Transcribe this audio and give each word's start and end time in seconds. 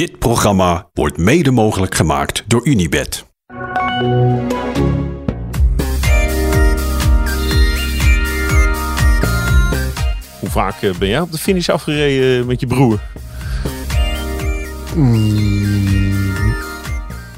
Dit 0.00 0.18
programma 0.18 0.88
wordt 0.92 1.16
mede 1.16 1.50
mogelijk 1.50 1.94
gemaakt 1.94 2.44
door 2.46 2.66
Unibed. 2.66 3.24
Hoe 10.40 10.50
vaak 10.50 10.82
eh, 10.82 10.94
ben 10.94 11.08
jij 11.08 11.20
op 11.20 11.32
de 11.32 11.38
finish 11.38 11.68
afgereden 11.68 12.46
met 12.46 12.60
je 12.60 12.66
broer? 12.66 13.00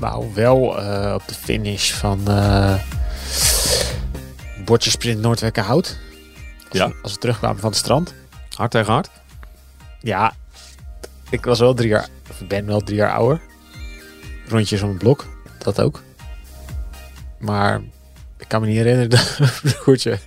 Nou, 0.00 0.34
wel 0.34 0.80
eh, 0.80 1.14
op 1.14 1.22
de 1.28 1.34
finish 1.34 1.92
van 1.92 2.28
eh 2.28 2.74
Bordjesprint 4.64 5.20
Noordwijkerhout. 5.20 5.98
Als, 6.68 6.78
Ja. 6.78 6.88
we, 6.88 6.94
als 7.02 7.12
we 7.12 7.18
terugkwamen 7.18 7.60
van 7.60 7.70
het 7.70 7.78
strand. 7.78 8.14
Hard 8.54 8.70
tegen 8.70 8.92
hard? 8.92 9.10
Ja, 10.00 10.32
ik 11.30 11.44
was 11.44 11.58
wel 11.58 11.74
drie 11.74 11.88
jaar, 11.88 12.08
of 12.32 12.40
ik 12.40 12.48
ben 12.48 12.66
wel 12.66 12.80
drie 12.80 12.96
jaar 12.96 13.12
ouder. 13.12 13.40
Rondjes 14.48 14.82
om 14.82 14.88
het 14.88 14.98
blok, 14.98 15.26
dat 15.58 15.80
ook. 15.80 16.02
Maar 17.38 17.80
ik 18.38 18.48
kan 18.48 18.60
me 18.60 18.66
niet 18.66 18.76
herinneren 18.76 19.10
dat 19.16 19.38
mijn 19.62 19.74
broertje 19.82 20.18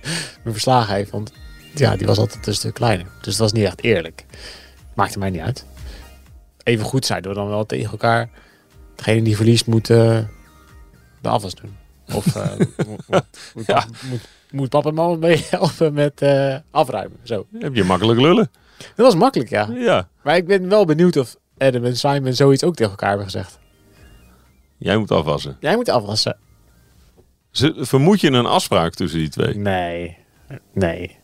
me 0.44 0.52
verslagen 0.52 0.94
heeft. 0.94 1.10
Want 1.10 1.32
ja, 1.74 1.96
die 1.96 2.06
was 2.06 2.18
altijd 2.18 2.46
een 2.46 2.54
stuk 2.54 2.74
kleiner. 2.74 3.06
Dus 3.20 3.36
dat 3.36 3.36
was 3.36 3.52
niet 3.52 3.64
echt 3.64 3.82
eerlijk. 3.82 4.24
Maakte 4.94 5.18
mij 5.18 5.30
niet 5.30 5.40
uit. 5.40 5.64
Even 6.62 6.84
goed 6.84 7.06
zeiden 7.06 7.30
we 7.30 7.36
dan 7.36 7.48
wel 7.48 7.66
tegen 7.66 7.90
elkaar. 7.90 8.28
Degene 8.94 9.22
die 9.22 9.36
verliest 9.36 9.66
moet 9.66 9.90
eh, 9.90 10.18
de 11.20 11.28
afwas 11.28 11.54
doen. 11.54 11.76
Of 12.14 12.36
eh, 12.36 12.56
moet, 12.58 12.86
moet, 13.08 13.24
moet, 13.54 13.66
Ja. 13.66 13.84
moet, 14.10 14.20
moet 14.50 14.68
papa 14.68 14.88
en 14.88 14.94
mama 14.94 15.16
mee 15.16 15.44
helpen 15.50 15.92
met 15.92 16.22
eh, 16.22 16.56
afruimen. 16.70 17.18
Zo. 17.22 17.46
Heb 17.58 17.74
je 17.74 17.84
makkelijk 17.84 18.20
lullen? 18.20 18.50
Dat 18.78 19.06
was 19.06 19.14
makkelijk, 19.14 19.50
ja. 19.50 19.68
Ja. 19.74 20.08
Maar 20.22 20.36
ik 20.36 20.46
ben 20.46 20.68
wel 20.68 20.84
benieuwd 20.84 21.16
of 21.16 21.36
Adam 21.58 21.84
en 21.84 21.96
Simon 21.96 22.32
zoiets 22.34 22.64
ook 22.64 22.74
tegen 22.74 22.90
elkaar 22.90 23.08
hebben 23.08 23.26
gezegd. 23.26 23.58
Jij 24.78 24.96
moet 24.96 25.10
afwassen. 25.10 25.56
Jij 25.60 25.76
moet 25.76 25.88
afwassen. 25.88 26.38
Ze, 27.50 27.74
vermoed 27.78 28.20
je 28.20 28.30
een 28.30 28.46
afspraak 28.46 28.94
tussen 28.94 29.18
die 29.18 29.28
twee? 29.28 29.54
Nee, 29.56 30.16
nee, 30.72 31.16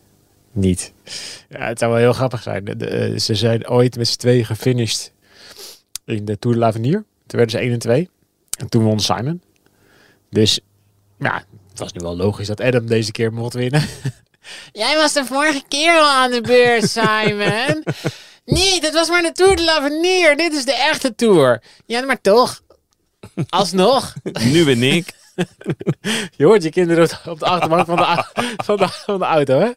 niet. 0.51 0.93
Ja, 1.49 1.67
het 1.67 1.79
zou 1.79 1.91
wel 1.91 1.99
heel 1.99 2.13
grappig 2.13 2.41
zijn. 2.41 2.65
De- 2.65 2.75
de- 2.75 3.19
ze 3.19 3.35
zijn 3.35 3.67
ooit 3.69 3.97
met 3.97 4.07
z'n 4.07 4.17
tweeën 4.17 4.45
gefinished 4.45 5.11
in 6.05 6.25
de 6.25 6.39
Tour 6.39 6.55
de 6.57 6.61
l'Avenir. 6.63 6.93
Toen 7.27 7.39
werden 7.39 7.49
ze 7.49 7.57
1 7.65 7.71
en 7.71 7.79
2. 7.79 8.09
En 8.57 8.69
toen 8.69 8.83
won 8.83 8.99
Simon. 8.99 9.41
Dus 10.29 10.59
ja, 11.19 11.43
het 11.69 11.79
was 11.79 11.93
nu 11.93 11.99
wel 12.01 12.15
logisch 12.15 12.47
dat 12.47 12.61
Adam 12.61 12.85
deze 12.87 13.11
keer 13.11 13.33
mocht 13.33 13.53
winnen. 13.53 13.83
Jij 14.71 14.95
was 14.95 15.13
de 15.13 15.25
vorige 15.25 15.63
keer 15.67 15.93
al 15.93 16.09
aan 16.09 16.31
de 16.31 16.41
beurt, 16.41 16.89
Simon. 16.89 17.83
Nee, 18.45 18.81
dat 18.81 18.93
was 18.93 19.09
maar 19.09 19.21
de 19.21 19.31
Tour 19.31 19.55
de 19.55 19.63
l'Avenir. 19.63 20.37
Dit 20.37 20.53
is 20.53 20.65
de 20.65 20.73
echte 20.75 21.15
Tour. 21.15 21.61
Ja, 21.85 22.01
maar 22.01 22.21
toch. 22.21 22.61
Alsnog. 23.49 24.13
Nu 24.51 24.65
ben 24.65 24.83
ik. 24.83 25.13
Je 26.37 26.45
hoort 26.45 26.63
je 26.63 26.69
kinderen 26.69 27.09
op- 27.25 27.39
de 27.39 27.45
achterbank 27.45 27.85
van 27.85 27.95
de, 27.95 28.23
van 28.63 28.77
de, 28.77 28.87
van 28.87 29.19
de 29.19 29.25
auto, 29.25 29.59
hè? 29.59 29.69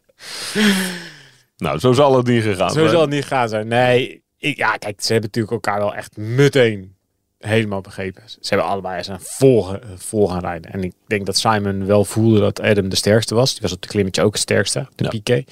Nou, 1.57 1.79
zo 1.79 1.93
zal 1.93 2.17
het 2.17 2.27
niet 2.27 2.43
gegaan 2.43 2.69
Zo 2.69 2.75
zijn. 2.79 2.89
zal 2.89 3.01
het 3.01 3.09
niet 3.09 3.25
gaan 3.25 3.49
zijn. 3.49 3.67
Nee, 3.67 4.23
ik, 4.37 4.57
ja, 4.57 4.77
kijk, 4.77 5.01
ze 5.01 5.11
hebben 5.11 5.29
natuurlijk 5.33 5.53
elkaar 5.65 5.79
wel 5.79 5.95
echt 5.95 6.17
meteen 6.17 6.95
helemaal 7.39 7.81
begrepen. 7.81 8.23
Ze 8.25 8.37
hebben 8.41 8.67
allebei 8.67 9.03
zijn 9.03 9.19
vol, 9.21 9.67
vol 9.97 10.27
gaan 10.27 10.39
rijden. 10.39 10.71
En 10.73 10.83
ik 10.83 10.93
denk 11.07 11.25
dat 11.25 11.37
Simon 11.37 11.85
wel 11.85 12.05
voelde 12.05 12.39
dat 12.39 12.59
Adam 12.61 12.89
de 12.89 12.95
sterkste 12.95 13.35
was. 13.35 13.51
Die 13.51 13.61
was 13.61 13.71
op 13.71 13.81
de 13.81 13.87
klimmetje 13.87 14.21
ook 14.21 14.33
het 14.33 14.41
sterkste, 14.41 14.87
de 14.95 15.03
Ja. 15.03 15.09
Piqué. 15.09 15.43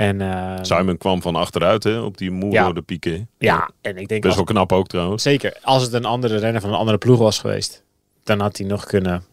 En 0.00 0.20
eh, 0.20 0.58
Simon 0.62 0.98
kwam 0.98 1.22
van 1.22 1.36
achteruit 1.36 1.84
hè, 1.84 1.98
op 1.98 2.16
die 2.18 2.30
Muro 2.30 2.52
Ja. 2.52 2.72
de 2.72 2.82
Piqué. 2.82 3.26
ja, 3.38 3.70
en 3.80 3.96
ik 3.96 4.08
denk 4.08 4.22
Best 4.22 4.34
wel 4.36 4.44
knap 4.44 4.72
ook 4.72 4.86
trouwens. 4.86 5.22
zeker 5.22 5.58
als 5.62 5.82
het 5.82 5.92
een 5.92 6.04
andere 6.04 6.36
renner 6.38 6.60
van 6.60 6.70
een 6.70 6.76
andere 6.76 6.98
ploeg 6.98 7.18
was 7.18 7.38
geweest, 7.38 7.82
dan 8.24 8.40
had 8.40 8.56
hij 8.56 8.66
nog 8.66 8.84
kunnen 8.84 9.24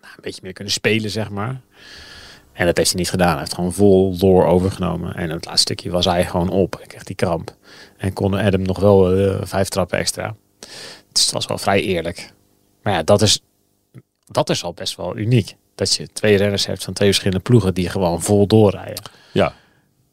nou, 0.00 0.14
een 0.16 0.22
beetje 0.22 0.40
meer 0.42 0.52
kunnen 0.52 0.72
spelen, 0.72 1.10
zeg 1.10 1.30
maar. 1.30 1.60
En 2.52 2.66
dat 2.66 2.76
heeft 2.76 2.90
hij 2.90 2.98
niet 3.00 3.10
gedaan. 3.10 3.28
Hij 3.30 3.38
heeft 3.38 3.54
gewoon 3.54 3.72
vol 3.72 4.16
door 4.16 4.46
overgenomen. 4.46 5.14
En 5.14 5.30
het 5.30 5.44
laatste 5.44 5.60
stukje 5.62 5.90
was 5.90 6.04
hij 6.04 6.26
gewoon 6.26 6.48
op. 6.48 6.80
Ik 6.82 6.88
kreeg 6.88 7.02
die 7.04 7.16
kramp. 7.16 7.56
En 7.96 8.12
kon 8.12 8.34
Adam 8.34 8.62
nog 8.62 8.78
wel 8.78 9.12
eh, 9.16 9.40
vijf 9.42 9.68
trappen 9.68 9.98
extra. 9.98 10.34
Dus 11.12 11.22
het 11.24 11.30
was 11.32 11.46
wel 11.46 11.58
vrij 11.58 11.82
eerlijk. 11.82 12.32
Maar 12.82 12.92
ja, 12.92 13.02
dat 13.02 13.22
is, 13.22 13.42
dat 14.26 14.50
is 14.50 14.64
al 14.64 14.72
best 14.72 14.96
wel 14.96 15.16
uniek. 15.16 15.56
Dat 15.74 15.94
je 15.94 16.08
twee 16.12 16.36
renners 16.36 16.66
hebt 16.66 16.84
van 16.84 16.92
twee 16.92 17.08
verschillende 17.08 17.42
ploegen 17.42 17.74
die 17.74 17.88
gewoon 17.88 18.22
vol 18.22 18.46
doorrijden. 18.46 19.02
Ja, 19.32 19.54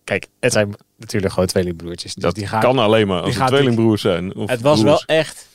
Kijk, 0.10 0.28
het 0.40 0.54
zijn 0.54 0.76
natuurlijk 0.98 1.34
gewoon 1.34 1.48
tweelingbroertjes. 1.48 2.14
Dus 2.14 2.24
dat 2.24 2.36
die 2.36 2.48
gaan, 2.48 2.62
kan 2.62 2.80
alleen 2.80 3.08
maar 3.08 3.18
die 3.18 3.26
als 3.26 3.38
het 3.38 3.48
tweelingbroers 3.48 4.02
zijn. 4.02 4.36
Of 4.36 4.50
het 4.50 4.62
was 4.62 4.82
broers. 4.82 5.06
wel 5.06 5.18
echt 5.18 5.48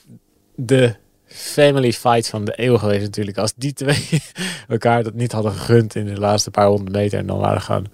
de 0.55 0.95
family 1.25 1.93
fight 1.93 2.27
van 2.27 2.45
de 2.45 2.53
eeuw 2.55 2.77
geweest 2.77 3.01
natuurlijk. 3.01 3.37
Als 3.37 3.53
die 3.55 3.73
twee 3.73 4.07
elkaar 4.67 5.03
dat 5.03 5.13
niet 5.13 5.31
hadden 5.31 5.51
gegund 5.51 5.95
in 5.95 6.05
de 6.05 6.19
laatste 6.19 6.51
paar 6.51 6.67
honderd 6.67 6.95
meter. 6.95 7.19
En 7.19 7.27
dan 7.27 7.37
waren 7.37 7.61
gaan 7.61 7.85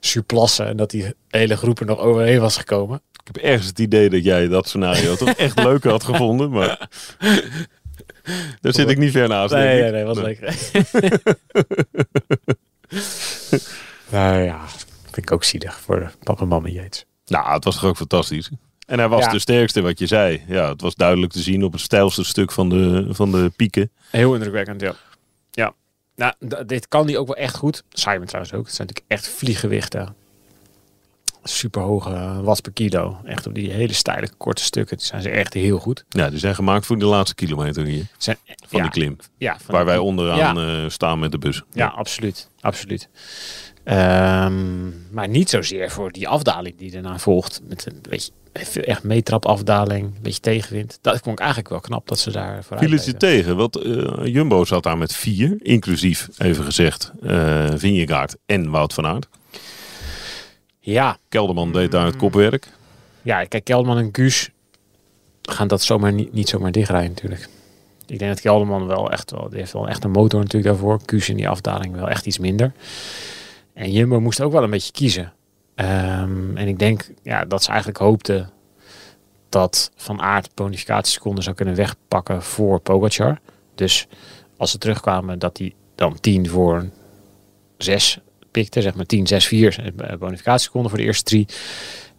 surplassen. 0.00 0.66
En 0.66 0.76
dat 0.76 0.90
die 0.90 1.14
hele 1.28 1.56
groep 1.56 1.80
er 1.80 1.86
nog 1.86 1.98
overheen 1.98 2.40
was 2.40 2.56
gekomen. 2.56 3.00
Ik 3.12 3.34
heb 3.34 3.36
ergens 3.36 3.66
het 3.66 3.78
idee 3.78 4.10
dat 4.10 4.24
jij 4.24 4.48
dat 4.48 4.68
scenario 4.68 5.16
toch 5.16 5.28
echt 5.46 5.58
leuker 5.58 5.90
had 5.90 6.04
gevonden. 6.04 6.50
Maar 6.50 6.88
daar 8.60 8.72
zit 8.72 8.88
ik 8.90 8.98
niet 8.98 9.10
ver 9.10 9.28
naast. 9.28 9.50
denk 9.52 9.64
Nee, 9.64 9.76
ik. 9.76 9.82
nee, 9.82 9.92
nee, 9.92 10.04
was 10.04 10.16
Nee. 10.16 10.24
lekker. 10.26 10.54
nou 14.10 14.42
ja, 14.42 14.66
vind 15.02 15.16
ik 15.16 15.32
ook 15.32 15.44
zielig 15.44 15.80
voor 15.80 16.12
papa 16.22 16.42
en 16.42 16.48
mama 16.48 16.68
Yates. 16.68 17.04
Nou, 17.26 17.52
het 17.54 17.64
was 17.64 17.74
toch 17.74 17.84
ook 17.84 17.96
fantastisch. 17.96 18.50
En 18.86 18.98
hij 18.98 19.08
was 19.08 19.24
Ja. 19.24 19.30
de 19.30 19.38
sterkste, 19.38 19.80
wat 19.82 19.98
je 19.98 20.06
zei. 20.06 20.42
Ja, 20.48 20.68
het 20.68 20.80
was 20.80 20.94
duidelijk 20.94 21.32
te 21.32 21.40
zien 21.42 21.64
op 21.64 21.72
het 21.72 21.80
stijlste 21.80 22.24
stuk 22.24 22.52
van 22.52 22.68
de, 22.68 23.06
van 23.10 23.30
de 23.30 23.52
pieken. 23.56 23.90
Heel 24.10 24.34
indrukwekkend, 24.34 24.80
ja. 24.80 24.94
Ja. 25.50 25.74
Nou, 26.16 26.32
dit 26.66 26.88
kan 26.88 27.06
die 27.06 27.18
ook 27.18 27.26
wel 27.26 27.36
echt 27.36 27.56
goed. 27.56 27.82
Simon 27.90 28.26
trouwens 28.26 28.54
ook. 28.54 28.66
Het 28.66 28.74
zijn 28.74 28.88
natuurlijk 28.88 29.20
echt 29.20 29.28
vliegewichten. 29.38 30.14
Super 31.48 31.82
hoge 31.82 32.40
watts 32.42 32.60
per 32.60 32.72
kilo. 32.72 33.16
Echt 33.24 33.46
op 33.46 33.54
die 33.54 33.70
hele 33.70 33.92
steile 33.92 34.28
korte 34.36 34.62
stukken. 34.62 34.96
Die 34.96 35.06
zijn 35.06 35.22
ze 35.22 35.30
echt 35.30 35.54
heel 35.54 35.78
goed. 35.78 36.04
Ja, 36.08 36.30
die 36.30 36.38
zijn 36.38 36.54
gemaakt 36.54 36.86
voor 36.86 36.98
de 36.98 37.04
laatste 37.04 37.34
kilometer 37.34 37.84
hier. 37.84 38.06
Zijn, 38.18 38.36
Van 38.44 38.78
ja, 38.78 38.82
die 38.82 38.92
klim. 38.92 39.16
Ja, 39.38 39.56
Waar 39.66 39.84
wij 39.84 39.98
onderaan 39.98 40.60
eh, 40.60 40.88
staan 40.88 41.18
met 41.18 41.32
de 41.32 41.38
bus. 41.38 41.62
Ja, 41.72 41.86
absoluut. 41.86 42.48
Absoluut. 42.60 43.08
Ehm, 43.84 44.88
maar 45.10 45.28
niet 45.28 45.50
zozeer 45.50 45.90
voor 45.90 46.12
die 46.12 46.28
afdaling 46.28 46.76
die 46.76 46.90
daarna 46.90 47.18
volgt. 47.18 47.60
Met 47.68 47.86
een 47.86 48.02
beetje 48.08 48.30
echt 48.84 49.02
meetrap 49.02 49.46
afdaling. 49.46 50.04
Een 50.04 50.22
beetje 50.22 50.40
tegenwind. 50.40 50.98
Dat 51.00 51.20
vond 51.22 51.26
ik 51.26 51.38
eigenlijk 51.38 51.68
wel 51.68 51.80
knap 51.80 52.08
dat 52.08 52.18
ze 52.18 52.30
daar 52.30 52.64
vooruit 52.64 52.88
Viel 52.88 52.96
het 52.96 53.06
je 53.06 53.16
tegen? 53.16 53.56
Want 53.56 53.76
eh, 53.76 54.24
Jumbo 54.24 54.64
zat 54.64 54.82
daar 54.82 54.98
met 54.98 55.14
vier, 55.14 55.56
inclusief, 55.58 56.28
even 56.38 56.64
gezegd, 56.64 57.12
eh 57.22 57.66
Vingegaard 57.74 58.36
en 58.46 58.70
Wout 58.70 58.94
van 58.94 59.06
Aert. 59.06 59.28
Ja, 60.86 61.18
Kelderman 61.28 61.72
deed 61.72 61.90
daar 61.90 62.06
het 62.06 62.16
kopwerk. 62.16 62.68
Ja, 63.22 63.44
kijk, 63.44 63.64
Kelderman 63.64 63.98
en 63.98 64.08
Guus 64.12 64.50
gaan 65.42 65.68
dat 65.68 65.82
zomaar 65.82 66.12
niet, 66.12 66.32
niet 66.32 66.48
zomaar 66.48 66.72
dichtrijden 66.72 67.08
natuurlijk. 67.08 67.48
Ik 68.06 68.18
denk 68.18 68.30
dat 68.30 68.40
Kelderman 68.40 68.86
wel 68.86 69.10
echt 69.10 69.30
wel, 69.30 69.48
die 69.48 69.58
heeft 69.58 69.72
wel 69.72 69.88
echt 69.88 70.04
een 70.04 70.10
motor 70.10 70.40
natuurlijk 70.40 70.72
daarvoor. 70.72 71.00
Guus 71.06 71.28
in 71.28 71.36
die 71.36 71.48
afdaling 71.48 71.94
wel 71.94 72.08
echt 72.08 72.26
iets 72.26 72.38
minder. 72.38 72.72
En 73.72 73.92
Jumbo 73.92 74.20
moest 74.20 74.40
ook 74.40 74.52
wel 74.52 74.62
een 74.62 74.70
beetje 74.70 74.92
kiezen. 74.92 75.32
Ehm, 75.74 76.56
en 76.56 76.68
ik 76.68 76.78
denk 76.78 77.10
ja, 77.22 77.44
dat 77.44 77.62
ze 77.62 77.68
eigenlijk 77.68 77.98
hoopten 77.98 78.50
dat 79.48 79.90
Van 79.96 80.20
Aert 80.20 80.54
bonificatieseconden 80.54 81.44
zou 81.44 81.56
kunnen 81.56 81.74
wegpakken 81.74 82.42
voor 82.42 82.80
Pogacar. 82.80 83.38
Dus 83.74 84.06
als 84.56 84.70
ze 84.70 84.78
terugkwamen 84.78 85.38
dat 85.38 85.58
hij 85.58 85.74
dan 85.94 86.20
10 86.20 86.48
voor 86.48 86.88
6 87.78 88.20
pikte, 88.60 88.82
zeg 88.82 88.94
maar 88.94 89.06
10, 89.06 89.26
6, 89.26 89.46
4 89.46 89.92
bonificatieseconden 90.18 90.90
voor 90.90 90.98
de 90.98 91.04
eerste 91.04 91.24
drie. 91.24 91.46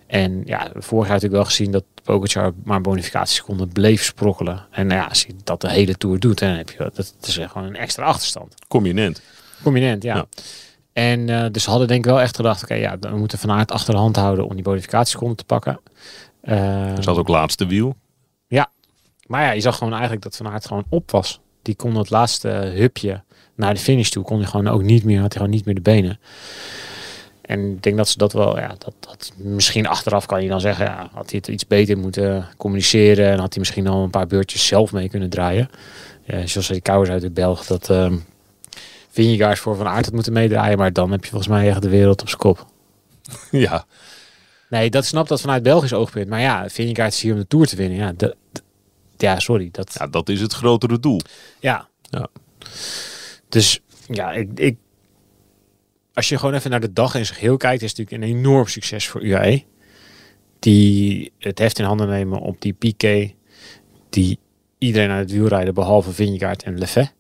En 0.08 0.42
ja, 0.46 0.60
vorig 0.74 1.04
jaar 1.08 1.14
natuurlijk 1.14 1.34
wel 1.34 1.46
gezien 1.46 1.72
dat 1.72 1.84
Pogacar 2.04 2.52
maar 2.64 2.82
bonificatieseconden 2.82 3.68
bleef 3.68 4.04
sprokkelen. 4.04 4.66
En 4.72 4.88
nou 4.88 5.02
ja, 5.02 5.08
als 5.08 5.22
je 5.22 5.34
dat 5.44 5.62
de 5.62 5.70
hele 5.70 5.96
Tour 5.96 6.20
doet, 6.20 6.40
dan 6.40 6.50
heb 6.50 6.70
je 6.70 6.78
dat, 6.78 6.96
dat 6.96 7.16
is 7.22 7.34
gewoon 7.34 7.68
een 7.68 7.76
extra 7.76 8.06
achterstand. 8.06 8.54
Combinant. 8.68 9.22
Prominent, 9.62 10.04
ja. 10.04 10.16
Ja. 10.16 10.26
En 10.94 11.30
eh, 11.30 11.46
dus 11.52 11.66
hadden 11.66 11.88
denk 11.88 12.06
ik 12.06 12.12
wel 12.12 12.22
echt 12.22 12.36
gedacht, 12.36 12.64
oké, 12.64 12.74
ja, 12.74 12.98
dan 12.98 13.18
moeten 13.18 13.40
we 13.40 13.48
Van 13.48 13.58
Aert 13.58 13.72
achter 13.72 13.94
de 13.94 14.00
hand 14.00 14.16
houden 14.16 14.46
om 14.48 14.54
die 14.54 14.64
bonificatieseconden 14.64 15.38
te 15.38 15.44
pakken. 15.46 15.80
Eh, 16.42 16.98
Er 16.98 17.04
zat 17.04 17.18
ook 17.18 17.28
laatste 17.28 17.66
wiel. 17.66 17.96
maar 19.28 19.44
ja, 19.44 19.52
je 19.52 19.62
zag 19.62 19.78
gewoon 19.78 19.94
eigenlijk 19.94 20.24
dat 20.24 20.36
Van 20.36 20.48
Aert 20.48 20.66
gewoon 20.66 20.86
op 20.90 21.12
was. 21.12 21.40
Die 21.62 21.76
kon 21.76 21.96
het 21.96 22.10
laatste 22.10 22.48
hupje 22.50 23.24
naar 23.58 23.74
de 23.74 23.80
finish 23.80 24.10
toe, 24.10 24.24
kon 24.24 24.38
hij 24.40 24.48
gewoon 24.48 24.68
ook 24.68 24.84
niet 24.84 25.04
meer, 25.04 25.20
had 25.22 25.34
hij 25.34 25.38
gewoon 25.42 25.56
niet 25.56 25.66
meer 25.66 25.76
de 25.76 25.82
benen. 25.82 26.20
En 27.42 27.72
ik 27.72 27.84
denk 27.84 27.98
dat 27.98 28.08
ze 28.10 28.18
dat 28.18 28.34
wel, 28.34 28.60
ja, 28.60 28.68
dat, 28.78 28.94
dat 29.00 29.32
misschien 29.36 29.88
achteraf 29.88 30.26
kan 30.26 30.44
je 30.44 30.50
dan 30.50 30.62
zeggen, 30.62 30.86
ja, 30.86 31.10
had 31.14 31.30
hij 31.30 31.40
het 31.40 31.48
iets 31.48 31.68
beter 31.68 31.98
moeten 31.98 32.48
communiceren 32.58 33.26
en 33.32 33.40
had 33.40 33.50
hij 33.54 33.60
misschien 33.60 33.88
al 33.88 34.04
een 34.04 34.10
paar 34.10 34.28
beurtjes 34.28 34.66
zelf 34.68 34.92
mee 34.92 35.10
kunnen 35.10 35.30
draaien. 35.30 35.70
Ja, 36.24 36.46
zoals 36.48 36.68
die 36.68 36.82
kouwers 36.82 37.10
uit 37.10 37.22
de 37.22 37.32
Belg, 37.32 37.66
dat 37.66 37.92
Vingegaard 39.10 39.60
voor 39.60 39.76
Van 39.76 39.88
Aert 39.88 40.06
had 40.06 40.14
moeten 40.14 40.34
meedraaien, 40.34 40.78
maar 40.78 40.94
dan 40.94 41.12
heb 41.12 41.24
je 41.24 41.30
volgens 41.30 41.50
mij 41.52 41.70
echt 41.70 41.82
de 41.82 41.90
wereld 41.90 42.22
op 42.22 42.28
zijn 42.28 42.40
kop. 42.42 42.66
ja. 43.52 43.86
Nee, 44.70 44.90
dat 44.90 45.06
snap 45.06 45.28
dat 45.28 45.42
vanuit 45.42 45.64
Belgisch 45.64 45.94
oogpunt. 45.94 46.28
Maar 46.30 46.42
ja, 46.42 46.70
Vingegaard 46.70 47.14
is 47.14 47.22
hier 47.22 47.34
om 47.34 47.40
de 47.40 47.48
Tour 47.48 47.68
te 47.68 47.76
winnen. 47.76 47.98
Ja, 47.98 48.14
dat- 48.18 48.36
ja 49.18 49.40
sorry. 49.40 49.70
Dat, 49.72 49.96
Ja, 50.00 50.08
dat 50.08 50.30
is 50.30 50.42
het 50.42 50.54
grotere 50.54 51.00
doel. 51.00 51.20
Ja. 51.60 51.88
Ja. 52.02 52.28
Dus 53.50 53.80
ja, 54.08 54.32
ik, 54.32 54.50
ik, 54.60 54.78
als 56.14 56.30
je 56.30 56.38
gewoon 56.38 56.54
even 56.54 56.70
naar 56.72 56.80
de 56.80 56.94
dag 56.94 57.16
in 57.16 57.26
zijn 57.26 57.38
geheel 57.38 57.58
kijkt, 57.58 57.82
is 57.84 57.90
het 57.90 57.98
natuurlijk 58.00 58.24
een 58.32 58.38
enorm 58.38 58.68
succes 58.68 59.08
voor 59.08 59.24
UAE. 59.24 59.64
Die 60.60 61.32
het 61.40 61.60
heft 61.60 61.80
in 61.80 61.86
handen 61.86 62.08
nemen 62.08 62.40
op 62.40 62.62
die 62.62 62.74
Piqué, 62.74 63.34
die 64.10 64.40
iedereen 64.78 65.10
aan 65.10 65.18
het 65.18 65.32
wielrijden 65.32 65.74
behalve 65.74 66.12
Vingegaard 66.12 66.64
en 66.64 66.78
Lefebvre. 66.78 67.12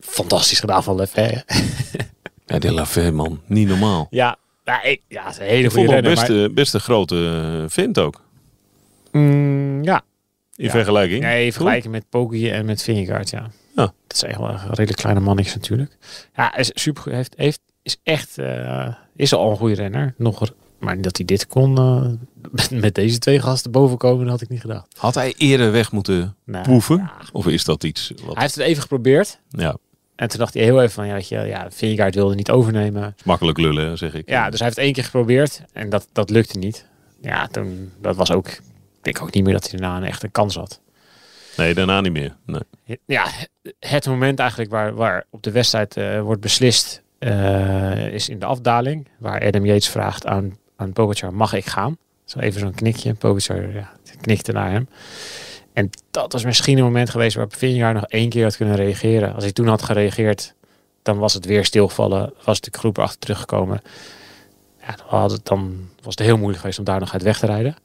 Fantastisch 0.00 0.60
gedaan 0.60 0.82
van 0.82 0.96
Lefebvre. 0.96 1.44
Ja, 2.46 2.58
de 2.58 2.72
Lafay, 2.72 3.10
man. 3.10 3.40
Niet 3.46 3.68
normaal. 3.68 4.06
Ja, 4.10 4.36
ja, 4.64 4.82
ik, 4.82 5.00
ja, 5.08 5.22
het 5.24 5.32
is 5.32 5.38
een 5.38 5.44
hele 5.46 5.64
Ik 5.64 5.70
goede 5.70 5.88
renner. 5.92 6.10
best, 6.14 6.28
eh, 6.28 6.48
best 6.54 6.74
een 6.74 6.80
grote 6.80 7.16
eh, 7.62 7.64
vent 7.68 7.98
ook. 7.98 8.22
maar- 9.12 9.22
Mm, 9.22 9.84
ja, 9.84 10.02
In 10.56 10.64
Ja. 10.64 10.70
vergelijking. 10.70 11.22
Nee, 11.22 11.52
vergelijken 11.52 11.90
met 11.90 12.04
Poggi 12.08 12.50
en 12.50 12.64
met 12.64 12.82
Vingegaard, 12.82 13.30
ja. 13.30 13.50
Ja. 13.76 13.92
Dat 14.06 14.16
zijn 14.18 14.30
echt 14.30 14.40
wel 14.40 14.56
redelijk 14.68 14.96
kleine 14.98 15.20
mannetjes 15.20 15.54
natuurlijk. 15.54 15.96
Ja, 16.36 16.56
is 16.56 16.70
super. 16.74 17.12
Heeft, 17.12 17.34
heeft, 17.36 17.60
is 17.82 17.96
echt, 18.02 18.38
eh, 18.38 18.94
is 19.16 19.32
al 19.34 19.50
een 19.50 19.56
goede 19.56 19.74
renner. 19.74 20.14
Nog, 20.16 20.52
maar 20.78 21.00
dat 21.00 21.16
hij 21.16 21.26
dit 21.26 21.46
kon, 21.46 21.76
eh, 21.78 22.06
met, 22.50 22.70
met 22.84 22.94
deze 22.94 23.18
twee 23.18 23.40
gasten 23.40 23.70
boven 23.70 23.96
komen, 23.98 24.22
dat 24.22 24.30
had 24.32 24.40
ik 24.42 24.48
niet 24.48 24.60
gedacht. 24.60 24.86
Had 24.98 25.14
hij 25.14 25.34
eerder 25.36 25.72
weg 25.72 25.92
moeten 25.92 26.36
Nou, 26.44 26.64
proeven? 26.64 26.96
ja. 26.96 27.12
Of 27.32 27.46
is 27.46 27.64
dat 27.64 27.84
iets 27.84 28.12
wat... 28.24 28.34
Hij 28.34 28.42
heeft 28.42 28.54
het 28.54 28.64
even 28.64 28.82
geprobeerd. 28.82 29.40
Ja, 29.48 29.76
En 30.16 30.28
toen 30.28 30.38
dacht 30.38 30.54
hij 30.54 30.62
heel 30.62 30.78
even 30.80 30.92
van, 30.92 31.06
ja, 31.06 31.14
weet 31.14 31.28
je, 31.28 31.38
ja, 31.38 31.70
Vingegaard 31.70 32.14
wilde 32.14 32.34
niet 32.34 32.50
overnemen. 32.50 33.14
is 33.18 33.24
makkelijk 33.24 33.58
lullen, 33.58 33.98
zeg 33.98 34.14
ik. 34.14 34.28
Ja, 34.28 34.50
dus 34.50 34.58
hij 34.58 34.68
heeft 34.68 34.80
één 34.80 34.92
keer 34.92 35.04
geprobeerd 35.04 35.62
en 35.72 35.90
dat, 35.90 36.06
dat 36.12 36.30
lukte 36.30 36.58
niet. 36.58 36.86
Ja, 37.20 37.46
toen, 37.46 37.92
dat 38.00 38.16
was 38.16 38.30
ook, 38.32 38.48
ik 38.48 38.60
denk 39.00 39.22
ook 39.22 39.32
niet 39.34 39.44
meer 39.44 39.52
dat 39.52 39.70
hij 39.70 39.80
daarna 39.80 39.96
een 39.96 40.04
echte 40.04 40.28
kans 40.28 40.54
had. 40.54 40.80
Nee, 41.60 41.74
daarna 41.74 42.00
niet 42.00 42.12
meer. 42.12 42.36
Nee. 42.46 42.98
Ja, 43.04 43.26
het 43.78 44.06
moment 44.06 44.38
eigenlijk 44.38 44.70
waar, 44.70 44.94
waar 44.94 45.24
op 45.30 45.42
de 45.42 45.50
wedstrijd 45.50 45.96
eh, 45.96 46.20
wordt 46.20 46.40
beslist, 46.40 47.02
eh, 47.18 48.12
is 48.12 48.28
in 48.28 48.38
de 48.38 48.46
afdaling. 48.46 49.08
Waar 49.18 49.46
Adam 49.46 49.64
Yates 49.64 49.88
vraagt 49.88 50.26
aan, 50.26 50.58
aan 50.76 50.92
Pogacar, 50.92 51.34
mag 51.34 51.52
ik 51.52 51.66
gaan? 51.66 51.96
Zo 52.24 52.38
even 52.38 52.60
zo'n 52.60 52.74
knikje. 52.74 53.14
Pogacar 53.14 53.72
ja, 53.72 53.92
knikte 54.20 54.52
naar 54.52 54.70
hem. 54.70 54.88
En 55.72 55.90
dat 56.10 56.32
was 56.32 56.44
misschien 56.44 56.78
een 56.78 56.84
moment 56.84 57.10
geweest 57.10 57.34
waarop 57.34 57.56
Vingegaard 57.56 57.94
nog 57.94 58.06
één 58.06 58.28
keer 58.28 58.44
had 58.44 58.56
kunnen 58.56 58.76
reageren. 58.76 59.34
Als 59.34 59.44
hij 59.44 59.52
toen 59.52 59.68
had 59.68 59.82
gereageerd, 59.82 60.54
dan 61.02 61.18
was 61.18 61.34
het 61.34 61.44
weer 61.44 61.64
stilgevallen. 61.64 62.32
Was 62.44 62.60
de 62.60 62.70
groep 62.72 62.96
erachter 62.96 63.18
teruggekomen. 63.18 63.80
Ja, 64.80 64.94
dan, 64.96 65.20
had 65.20 65.30
het, 65.30 65.46
dan 65.46 65.88
was 66.02 66.14
het 66.14 66.26
heel 66.26 66.36
moeilijk 66.36 66.60
geweest 66.60 66.78
om 66.78 66.84
daar 66.84 67.00
nog 67.00 67.12
uit 67.12 67.22
weg 67.22 67.38
te 67.38 67.46
rijden. 67.46 67.76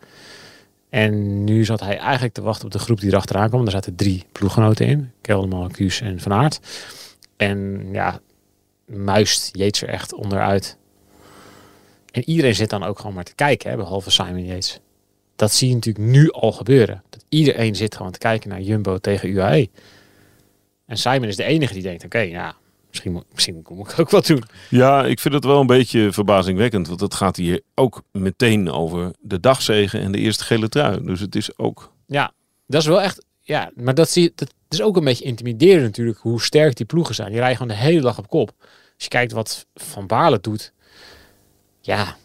En 0.95 1.44
nu 1.44 1.65
zat 1.65 1.80
hij 1.80 1.97
eigenlijk 1.97 2.33
te 2.33 2.42
wachten 2.42 2.65
op 2.65 2.71
de 2.71 2.80
groep 2.80 3.00
die 3.00 3.09
erachteraan 3.09 3.50
kwam. 3.50 3.65
Er 3.65 3.71
zaten 3.71 3.95
drie 3.95 4.25
ploeggenoten 4.31 4.86
in. 4.86 5.12
Kelderman, 5.21 5.71
Kuus 5.71 6.01
en 6.01 6.19
Van 6.19 6.33
Aert. 6.33 6.59
En 7.38 7.88
ja, 7.92 8.19
muist 8.86 9.50
Yates 9.51 9.81
er 9.81 9.89
echt 9.89 10.13
onderuit. 10.13 10.77
En 12.12 12.30
iedereen 12.30 12.56
zit 12.56 12.69
dan 12.69 12.83
ook 12.83 13.00
gewoon 13.00 13.13
maar 13.13 13.24
te 13.24 13.36
kijken, 13.36 13.69
hè, 13.69 13.77
behalve 13.77 14.12
Simon 14.12 14.45
Yates. 14.45 14.80
Dat 15.36 15.51
zie 15.51 15.68
je 15.68 15.74
natuurlijk 15.74 16.06
nu 16.06 16.31
al 16.31 16.51
gebeuren. 16.51 17.03
Dat 17.09 17.25
iedereen 17.30 17.75
zit 17.75 17.95
gewoon 17.95 18.12
te 18.12 18.19
kijken 18.19 18.50
naar 18.50 18.62
Jumbo 18.62 18.98
tegen 18.98 19.30
UAE. 19.30 19.69
En 20.86 20.98
Simon 20.98 21.27
is 21.27 21.36
de 21.36 21.44
enige 21.44 21.74
die 21.74 21.83
denkt, 21.83 22.06
oké, 22.06 22.19
ja, 22.19 22.56
misschien, 22.95 23.24
misschien 23.31 23.63
moet 23.69 23.92
ik 23.92 24.00
ook 24.00 24.09
wat 24.09 24.25
doen. 24.25 24.44
Ja, 24.69 25.06
ik 25.06 25.19
vind 25.19 25.33
het 25.33 25.45
wel 25.45 25.59
een 25.59 25.68
beetje 25.68 26.12
verbazingwekkend. 26.12 26.88
Want 26.88 27.00
het 27.00 27.13
gaat 27.13 27.36
hier 27.36 27.62
ook 27.75 28.01
meteen 28.12 28.71
over 28.71 29.12
de 29.19 29.39
dagzegen 29.39 30.01
en 30.01 30.12
de 30.12 30.18
eerste 30.18 30.44
gele 30.44 30.69
trui. 30.69 31.03
Dus 31.03 31.19
het 31.19 31.36
is 31.36 31.57
ook... 31.57 31.94
Ja, 32.07 32.31
dat 32.68 32.81
is 32.81 32.88
wel 32.88 33.01
echt. 33.01 33.25
Ja, 33.42 33.71
maar 33.75 33.94
dat 33.94 34.09
zie 34.09 34.24
je. 34.24 34.31
Dat 34.36 34.53
is 34.69 34.81
ook 34.81 34.97
een 34.97 35.03
beetje 35.03 35.25
intimiderend 35.25 35.83
natuurlijk 35.83 36.18
hoe 36.18 36.42
sterk 36.42 36.75
die 36.75 36.86
ploegen 36.86 37.15
zijn. 37.15 37.30
Die 37.30 37.38
rijden 37.38 37.57
gewoon 37.57 37.75
de 37.75 37.83
hele 37.83 38.01
dag 38.01 38.18
op 38.18 38.30
kop. 38.30 38.53
Als 38.59 39.03
je 39.03 39.07
kijkt 39.07 39.31
wat 39.31 39.65
Van 39.74 40.07
Baarle 40.07 40.39
doet. 40.41 40.74
Ja, 41.81 42.15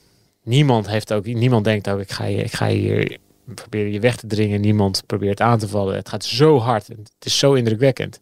niemand 0.42 0.88
heeft 0.88 1.12
ook. 1.12 1.26
Niemand 1.26 1.64
denkt 1.64 1.88
ook 1.88 2.00
ik 2.00 2.10
ga 2.10 2.24
ik 2.24 2.52
ga 2.52 2.68
hier 2.68 3.18
proberen 3.54 3.92
je 3.92 4.00
weg 4.00 4.16
te 4.16 4.26
dringen. 4.26 4.60
Niemand 4.60 5.02
probeert 5.06 5.40
aan 5.40 5.58
te 5.58 5.68
vallen. 5.68 5.94
Het 5.94 6.08
gaat 6.08 6.24
zo 6.24 6.58
hard. 6.58 6.86
Het 6.88 7.10
is 7.20 7.38
zo 7.38 7.52
indrukwekkend. 7.52 8.18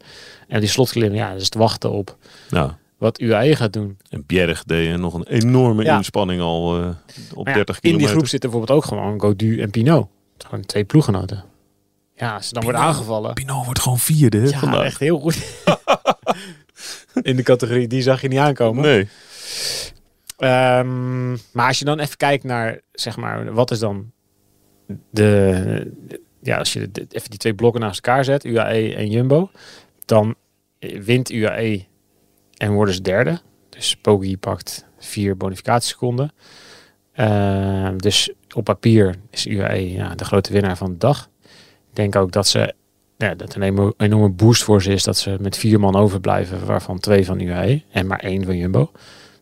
En 0.49 0.61
die 0.61 0.69
slotklim, 0.69 1.15
ja, 1.15 1.33
dat 1.33 1.41
is 1.41 1.49
te 1.49 1.59
wachten 1.59 1.91
op 1.91 2.17
Nou, 2.51 2.71
wat 2.99 3.21
UAE 3.21 3.57
gaat 3.57 3.73
doen. 3.73 3.99
en 4.11 4.25
Bjerg 4.27 4.65
deed 4.65 4.97
nog 4.99 5.15
een 5.15 5.27
enorme 5.27 5.85
Ja. 5.85 5.97
inspanning 5.97 6.41
al 6.41 6.81
eh, 6.83 6.89
op 7.35 7.45
Maar 7.45 7.53
ja, 7.53 7.65
30 7.65 7.75
in 7.75 7.81
kilometer. 7.81 8.07
die 8.07 8.17
groep 8.17 8.29
zitten 8.29 8.51
bijvoorbeeld 8.51 8.79
ook 8.79 8.85
gewoon 8.89 9.21
Godu 9.21 9.61
en 9.61 9.71
Pinot. 9.71 10.09
Het 10.37 10.47
Gewoon 10.47 10.65
twee 10.65 10.85
ploeggenoten. 10.85 11.45
Ja, 12.17 12.35
als 12.35 12.49
ze 12.49 12.55
dan 12.55 12.63
worden 12.63 12.81
Pinot. 12.81 12.97
aangevallen. 12.97 13.35
Pinot 13.35 13.65
wordt 13.65 13.81
gewoon 13.81 13.99
vierde 13.99 14.41
Ja, 14.49 14.59
vandaag. 14.59 14.85
echt 14.85 15.01
heel 15.01 15.19
goed. 15.19 15.39
In 17.23 17.37
de 17.37 17.43
categorie, 17.43 17.87
die 17.89 18.03
zag 18.03 18.21
je 18.21 18.29
niet 18.29 18.39
aankomen. 18.39 18.83
Nee. 18.83 19.09
Ehm, 20.37 21.31
maar 21.53 21.67
als 21.67 21.79
je 21.79 21.85
dan 21.85 21.99
even 21.99 22.17
kijkt 22.17 22.45
naar, 22.45 22.81
zeg 22.93 23.17
maar, 23.17 23.53
wat 23.53 23.71
is 23.71 23.79
dan 23.79 24.13
de... 25.11 25.93
Ja, 26.43 26.59
als 26.59 26.73
je 26.73 26.91
even 27.09 27.31
die 27.31 27.39
twee 27.39 27.55
blokken 27.55 27.81
naast 27.81 28.07
elkaar 28.07 28.25
zet, 28.25 28.45
UAE 28.45 28.95
en 28.95 29.11
Jumbo, 29.11 29.51
dan 30.05 30.35
wint 30.79 31.31
UAE 31.31 31.85
en 32.57 32.73
worden 32.73 32.95
ze 32.95 33.03
derde. 33.03 33.41
Dus 33.69 33.97
Poggi 33.97 34.39
pakt 34.39 34.87
vier 34.99 35.37
bonificatieseconden. 35.37 36.33
Ehm, 37.13 37.97
dus 37.97 38.33
op 38.55 38.65
papier 38.65 39.15
is 39.31 39.47
UAE 39.47 39.93
ja, 39.93 40.15
de 40.15 40.25
grote 40.25 40.53
winnaar 40.53 40.77
van 40.77 40.91
de 40.91 40.99
dag. 40.99 41.31
Ik 41.91 41.97
denk 41.97 42.17
ook 42.17 42.33
dat 42.33 42.47
ze 42.47 42.75
ja, 43.19 43.35
dat 43.35 43.55
een 43.55 43.95
enorme 43.97 44.29
boost 44.29 44.63
voor 44.63 44.83
ze 44.83 44.93
is 44.93 45.03
dat 45.03 45.17
ze 45.17 45.37
met 45.41 45.57
vier 45.57 45.81
man 45.81 45.97
overblijven, 45.97 46.67
waarvan 46.67 46.99
twee 46.99 47.25
van 47.25 47.41
UAE 47.41 47.83
en 47.91 48.07
maar 48.07 48.21
één 48.21 48.45
van 48.45 48.57
Jumbo. 48.57 48.91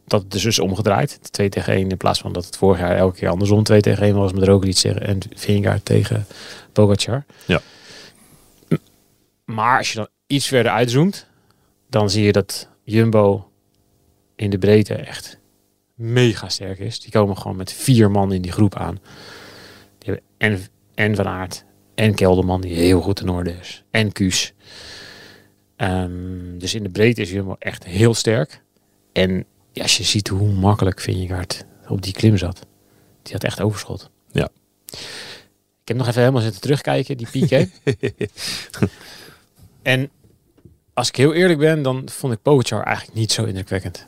Dat 0.07 0.23
het 0.23 0.31
dus 0.31 0.45
is 0.45 0.59
omgedraaid. 0.59 1.19
2 1.33 1.49
tegen 1.49 1.73
1 1.73 1.91
in 1.91 1.97
plaats 1.97 2.21
van 2.21 2.33
dat 2.33 2.45
het 2.45 2.57
vorig 2.57 2.81
jaar 2.81 2.97
elke 2.97 3.19
keer 3.19 3.29
andersom 3.29 3.63
2 3.63 3.81
tegen 3.81 4.03
1 4.03 4.15
was 4.15 4.33
met 4.33 4.43
Roglic 4.43 4.79
en 4.79 5.19
Vingegaard 5.35 5.85
tegen 5.85 6.27
Pogacar. 6.73 7.25
Ja. 7.47 7.61
Maar 9.45 9.79
als 9.79 9.91
je 9.91 9.97
dan 9.97 10.09
iets 10.27 10.47
verder 10.47 10.73
uitzoomt, 10.73 11.27
dan 11.89 12.11
zie 12.11 12.25
je 12.25 12.33
dat 12.33 12.69
Jumbo 12.83 13.51
in 14.37 14.51
de 14.51 14.59
breedte 14.59 14.95
echt 14.95 15.39
mega 15.95 16.49
sterk 16.49 16.79
is. 16.79 17.01
Die 17.01 17.11
komen 17.11 17.37
gewoon 17.37 17.57
met 17.57 17.73
vier 17.73 18.11
man 18.11 18.33
in 18.33 18.43
die 18.43 18.53
groep 18.53 18.75
aan. 18.75 18.99
Die 19.99 20.13
hebben 20.13 20.23
en, 20.39 20.61
en 20.95 21.17
Van 21.17 21.27
Aert 21.27 21.65
en 21.95 22.15
Kelderman, 22.15 22.61
die 22.61 22.75
heel 22.75 23.01
goed 23.01 23.21
in 23.21 23.29
orde 23.29 23.57
is. 23.61 23.85
En 23.91 24.13
Kuus. 24.13 24.53
Ehm, 25.77 26.59
dus 26.59 26.75
in 26.75 26.83
de 26.83 26.89
breedte 26.89 27.21
is 27.21 27.31
Jumbo 27.31 27.57
echt 27.59 27.85
heel 27.85 28.15
sterk. 28.15 28.63
En 29.13 29.45
ja, 29.77 29.83
als 29.83 29.97
je 29.97 30.05
ziet 30.05 30.29
hoe 30.29 30.53
makkelijk 30.53 31.01
Vingegaard 31.01 31.65
op 31.89 32.03
die 32.03 32.13
klim 32.13 32.37
zat. 32.37 32.67
Die 33.23 33.33
had 33.33 33.45
echt 33.45 33.61
overschot. 33.61 34.11
Ja. 34.33 34.49
Ik 35.83 35.89
heb 35.93 35.97
nog 35.97 36.07
even 36.07 36.21
helemaal 36.21 36.43
zitten 36.43 36.61
terugkijken, 36.61 37.17
die 37.17 37.29
Piqué. 37.31 37.69
en 39.83 40.11
als 40.95 41.09
ik 41.09 41.17
heel 41.17 41.33
eerlijk 41.35 41.59
ben, 41.59 41.83
dan 41.83 42.09
vond 42.09 42.33
ik 42.33 42.43
Pogacar 42.43 42.83
eigenlijk 42.83 43.17
niet 43.17 43.33
zo 43.33 43.45
indrukwekkend. 43.45 44.07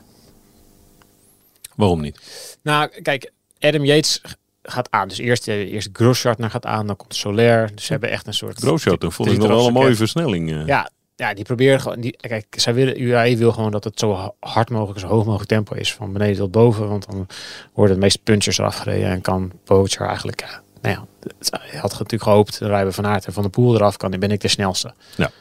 Waarom 1.75 2.01
niet? 2.01 2.19
Nou, 2.61 3.01
kijk, 3.01 3.31
Adam 3.59 3.85
Yates 3.85 4.21
gaat 4.63 4.91
aan. 4.91 5.07
Dus 5.07 5.17
eerst, 5.17 5.47
eh, 5.47 5.71
eerst 5.73 5.89
Grosjean 5.93 6.49
gaat 6.51 6.65
aan, 6.65 6.87
dan 6.87 6.95
komt 6.95 7.15
Soler. 7.15 7.75
Dus 7.75 7.85
ze 7.85 7.91
hebben 7.91 8.09
echt 8.09 8.27
een 8.27 8.33
soort... 8.33 8.59
Grosjean, 8.59 8.95
dat 8.99 9.13
vond 9.13 9.31
ik 9.31 9.37
nog 9.37 9.47
wel 9.47 9.67
een 9.67 9.73
mooie 9.73 9.95
versnelling. 9.95 10.51
eh. 10.51 10.65
Ja, 10.65 10.91
ja, 11.19 11.33
die 11.33 11.43
proberen 11.43 11.81
gewoon. 11.81 11.99
Die, 11.99 12.17
kijk, 12.17 12.45
zij 12.49 12.73
willen, 12.73 13.01
UAE 13.01 13.37
wil 13.37 13.51
gewoon 13.51 13.71
dat 13.71 13.83
het 13.83 13.99
zo 13.99 14.15
ha- 14.15 14.31
hard 14.39 14.69
mogelijk, 14.69 14.99
zo 14.99 15.07
hoog 15.07 15.25
mogelijk 15.25 15.49
tempo 15.49 15.75
is. 15.75 15.93
Van 15.93 16.13
beneden 16.13 16.35
tot 16.37 16.51
boven. 16.51 16.87
Want 16.87 17.05
dan 17.05 17.27
worden 17.73 17.95
de 17.95 18.01
meeste 18.01 18.19
punchers 18.23 18.57
eraf 18.57 18.75
gereden. 18.77 19.09
En 19.09 19.21
kan 19.21 19.51
Pogacar 19.63 20.07
eigenlijk. 20.07 20.41
Ja, 20.41 20.61
nou 20.81 20.95
ja, 20.95 21.05
het- 21.39 21.49
hij 21.61 21.79
had 21.79 21.91
natuurlijk 21.91 22.23
gehoopt. 22.23 22.59
Dan 22.59 22.69
rijden 22.69 22.87
we 22.87 22.93
van 22.93 23.05
Aert 23.05 23.25
en 23.25 23.33
van 23.33 23.43
de 23.43 23.49
Poel 23.49 23.75
eraf. 23.75 23.97
Kan, 23.97 24.11
dan 24.11 24.19
ben 24.19 24.31
ik 24.31 24.41
de 24.41 24.47
snelste. 24.47 24.93
Ja. 25.17 25.31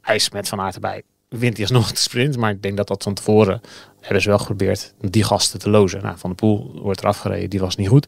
Hij 0.00 0.14
is 0.16 0.30
met 0.30 0.48
Van 0.48 0.60
Aert 0.60 0.74
erbij. 0.74 1.02
Wint 1.28 1.56
hij 1.56 1.62
alsnog 1.66 1.90
de 1.90 1.96
sprint. 1.96 2.36
Maar 2.36 2.50
ik 2.50 2.62
denk 2.62 2.76
dat 2.76 2.88
dat 2.88 3.02
van 3.02 3.14
tevoren 3.14 3.60
hebben 4.00 4.22
ze 4.22 4.28
wel 4.28 4.38
geprobeerd 4.38 4.94
die 5.00 5.24
gasten 5.24 5.58
te 5.58 5.70
lozen. 5.70 6.02
Nou, 6.02 6.18
van 6.18 6.30
de 6.30 6.36
Poel 6.36 6.78
wordt 6.82 7.00
eraf 7.00 7.18
gereden. 7.18 7.50
Die 7.50 7.60
was 7.60 7.76
niet 7.76 7.88
goed. 7.88 8.06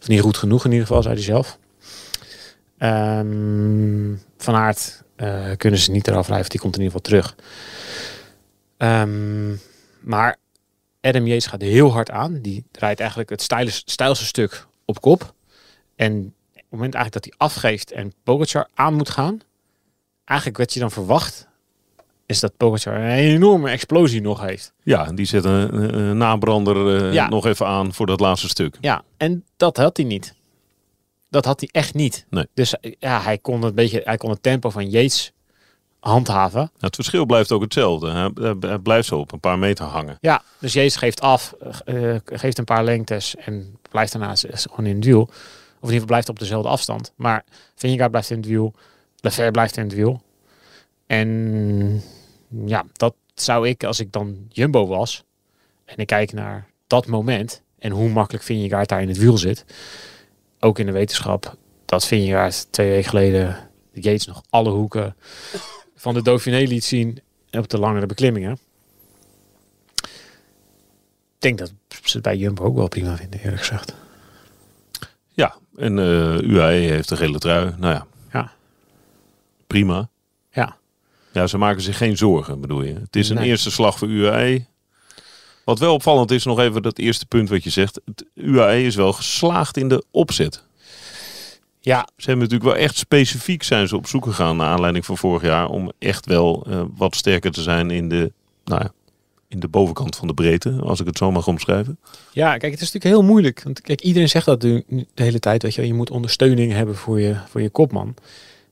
Of 0.00 0.08
niet 0.08 0.20
goed 0.20 0.36
genoeg 0.36 0.64
in 0.64 0.70
ieder 0.72 0.86
geval, 0.86 1.02
zei 1.02 1.14
hij 1.14 1.22
zelf. 1.24 1.58
Ehm, 2.78 4.14
van 4.38 4.54
Aert 4.54 5.02
eh, 5.16 5.50
kunnen 5.56 5.80
ze 5.80 5.90
niet 5.90 6.08
eraf 6.08 6.28
rijden. 6.28 6.48
Die 6.50 6.60
komt 6.60 6.76
in 6.76 6.82
ieder 6.82 7.00
geval 7.00 7.10
terug. 7.20 7.36
Ehm, 8.76 9.50
maar 10.00 10.36
Adam 11.00 11.26
Yates 11.26 11.46
gaat 11.46 11.60
heel 11.60 11.92
hard 11.92 12.10
aan. 12.10 12.40
Die 12.40 12.64
rijdt 12.72 13.00
eigenlijk 13.00 13.30
het 13.30 13.42
stijlste, 13.86 14.24
stuk 14.24 14.66
op 14.84 15.00
kop. 15.00 15.34
En 15.96 16.12
op 16.54 16.54
het 16.54 16.64
moment 16.70 16.94
eigenlijk 16.94 17.24
dat 17.24 17.24
hij 17.24 17.46
afgeeft 17.48 17.92
en 17.92 18.12
Pogacar 18.22 18.68
aan 18.74 18.94
moet 18.94 19.10
gaan. 19.10 19.40
Eigenlijk 20.24 20.58
werd 20.58 20.72
je 20.72 20.80
dan 20.80 20.90
verwacht 20.90 21.46
is 22.26 22.40
dat 22.40 22.56
Pogacar 22.56 22.94
een 22.94 23.08
enorme 23.10 23.70
explosie 23.70 24.20
nog 24.20 24.40
heeft. 24.40 24.72
Ja, 24.82 25.06
en 25.06 25.14
die 25.14 25.26
zet 25.26 25.44
een, 25.44 26.16
nabrander 26.16 27.02
eh, 27.06 27.12
Ja. 27.12 27.28
nog 27.28 27.46
even 27.46 27.66
aan 27.66 27.94
voor 27.94 28.06
dat 28.06 28.20
laatste 28.20 28.48
stuk. 28.48 28.76
Ja, 28.80 29.04
en 29.16 29.44
dat 29.56 29.76
had 29.76 29.96
hij 29.96 30.06
niet. 30.06 30.34
Dat 31.34 31.44
had 31.44 31.60
hij 31.60 31.68
echt 31.72 31.94
niet. 31.94 32.26
Nee. 32.30 32.46
Dus 32.54 32.74
ja, 32.98 33.20
hij 33.20 33.38
kon 33.38 33.62
het 33.62 33.74
beetje, 33.74 34.00
hij 34.04 34.16
kon 34.16 34.30
het 34.30 34.42
tempo 34.42 34.70
van 34.70 34.90
Yates 34.90 35.32
handhaven. 36.00 36.58
Nou, 36.60 36.70
het 36.78 36.94
verschil 36.94 37.24
blijft 37.24 37.52
ook 37.52 37.62
hetzelfde. 37.62 38.32
Hij, 38.60 38.78
blijft 38.78 39.08
zo 39.08 39.18
op 39.18 39.32
een 39.32 39.40
paar 39.40 39.58
meter 39.58 39.84
hangen. 39.84 40.18
Ja, 40.20 40.42
dus 40.58 40.72
Yates 40.72 40.96
geeft 40.96 41.20
af, 41.20 41.52
eh, 41.84 42.14
geeft 42.24 42.58
een 42.58 42.64
paar 42.64 42.84
lengtes 42.84 43.36
en 43.36 43.76
blijft 43.90 44.12
daarna 44.12 44.36
z- 44.36 44.44
z- 44.44 44.66
gewoon 44.70 44.86
in 44.86 44.96
het 44.96 45.04
wiel. 45.04 45.20
Of 45.22 45.30
in 45.30 45.36
ieder 45.80 45.90
geval 45.92 46.06
blijft 46.06 46.28
op 46.28 46.38
dezelfde 46.38 46.68
afstand. 46.68 47.12
Maar 47.16 47.44
Vingegaard 47.74 48.10
blijft 48.10 48.30
in 48.30 48.36
het 48.36 48.46
wiel. 48.46 48.74
Lefebvre 49.20 49.50
blijft 49.50 49.76
in 49.76 49.82
het 49.84 49.94
wiel. 49.94 50.22
En 51.06 52.02
ja, 52.66 52.84
dat 52.92 53.14
zou 53.34 53.68
ik, 53.68 53.84
als 53.84 54.00
ik 54.00 54.12
dan 54.12 54.36
Jumbo 54.48 54.86
was, 54.86 55.24
en 55.84 55.96
ik 55.96 56.06
kijk 56.06 56.32
naar 56.32 56.66
dat 56.86 57.06
moment 57.06 57.62
en 57.78 57.90
hoe 57.90 58.08
makkelijk 58.08 58.44
Vingegaard 58.44 58.88
daar 58.88 59.02
in 59.02 59.08
het 59.08 59.18
wiel 59.18 59.38
zit. 59.38 59.64
Ook 60.64 60.78
in 60.78 60.86
de 60.86 60.92
wetenschap 60.92 61.56
dat 61.84 62.06
Vingegaard 62.06 62.66
twee 62.72 62.90
weken 62.90 63.08
geleden 63.08 63.56
de 63.92 64.00
Yates 64.00 64.26
nog 64.26 64.42
alle 64.50 64.70
hoeken 64.70 65.16
van 65.96 66.14
de 66.14 66.22
Dauphiné 66.22 66.58
liet 66.58 66.84
zien 66.84 67.18
op 67.50 67.68
de 67.68 67.78
langere 67.78 68.06
beklimmingen. 68.06 68.58
Ik 71.34 71.38
denk 71.38 71.58
dat 71.58 71.72
ze 71.88 72.12
het 72.12 72.22
bij 72.22 72.36
Jumbo 72.36 72.64
ook 72.64 72.76
wel 72.76 72.88
prima 72.88 73.16
vinden, 73.16 73.40
eerlijk 73.40 73.58
gezegd. 73.58 73.94
Ja, 75.32 75.54
en 75.76 75.98
eh 75.98 76.38
UAE 76.40 76.72
heeft 76.72 77.08
de 77.08 77.16
gele 77.16 77.38
trui. 77.38 77.74
Nou 77.78 77.94
ja, 77.94 78.06
Ja. 78.32 78.52
prima. 79.66 80.08
Ja. 80.50 80.76
Ja, 81.32 81.46
ze 81.46 81.58
maken 81.58 81.82
zich 81.82 81.96
geen 81.96 82.16
zorgen, 82.16 82.60
bedoel 82.60 82.82
je. 82.82 82.94
Het 82.94 83.16
is 83.16 83.28
een 83.28 83.36
Nee. 83.36 83.48
eerste 83.48 83.70
slag 83.70 83.98
voor 83.98 84.08
UAE. 84.08 84.66
Wat 85.64 85.78
wel 85.78 85.94
opvallend 85.94 86.30
is, 86.30 86.44
nog 86.44 86.58
even 86.58 86.82
dat 86.82 86.98
eerste 86.98 87.26
punt 87.26 87.48
wat 87.48 87.64
je 87.64 87.70
zegt. 87.70 88.00
Het 88.04 88.24
UAE 88.34 88.82
is 88.82 88.94
wel 88.94 89.12
geslaagd 89.12 89.76
in 89.76 89.88
de 89.88 90.04
opzet. 90.10 90.64
Ja, 91.80 92.08
Ze 92.16 92.26
hebben 92.30 92.48
natuurlijk 92.48 92.76
wel 92.76 92.84
echt 92.84 92.96
specifiek 92.96 93.62
zijn 93.62 93.88
ze 93.88 93.96
op 93.96 94.06
zoek 94.06 94.24
gegaan 94.24 94.56
naar 94.56 94.68
aanleiding 94.68 95.04
van 95.04 95.16
vorig 95.16 95.42
jaar. 95.42 95.68
Om 95.68 95.92
echt 95.98 96.26
wel 96.26 96.66
eh, 96.68 96.82
wat 96.96 97.16
sterker 97.16 97.50
te 97.50 97.62
zijn 97.62 97.90
in 97.90 98.08
de, 98.08 98.32
nou 98.64 98.82
ja, 98.82 98.92
in 99.48 99.60
de 99.60 99.68
bovenkant 99.68 100.16
van 100.16 100.26
de 100.26 100.34
breedte. 100.34 100.78
Als 100.82 101.00
ik 101.00 101.06
het 101.06 101.18
zo 101.18 101.30
mag 101.30 101.46
omschrijven. 101.46 101.98
Ja, 102.32 102.56
kijk, 102.56 102.72
het 102.72 102.80
is 102.80 102.92
natuurlijk 102.92 103.14
heel 103.14 103.30
moeilijk. 103.30 103.62
Want 103.62 103.80
kijk, 103.80 104.00
iedereen 104.00 104.28
zegt 104.28 104.46
dat 104.46 104.62
nu 104.62 104.84
de 105.14 105.22
hele 105.22 105.38
tijd. 105.38 105.62
Weet 105.62 105.74
je, 105.74 105.86
je 105.86 105.94
moet 105.94 106.10
ondersteuning 106.10 106.72
hebben 106.72 106.94
voor 106.96 107.20
je, 107.20 107.36
voor 107.48 107.62
je 107.62 107.70
kopman. 107.70 108.14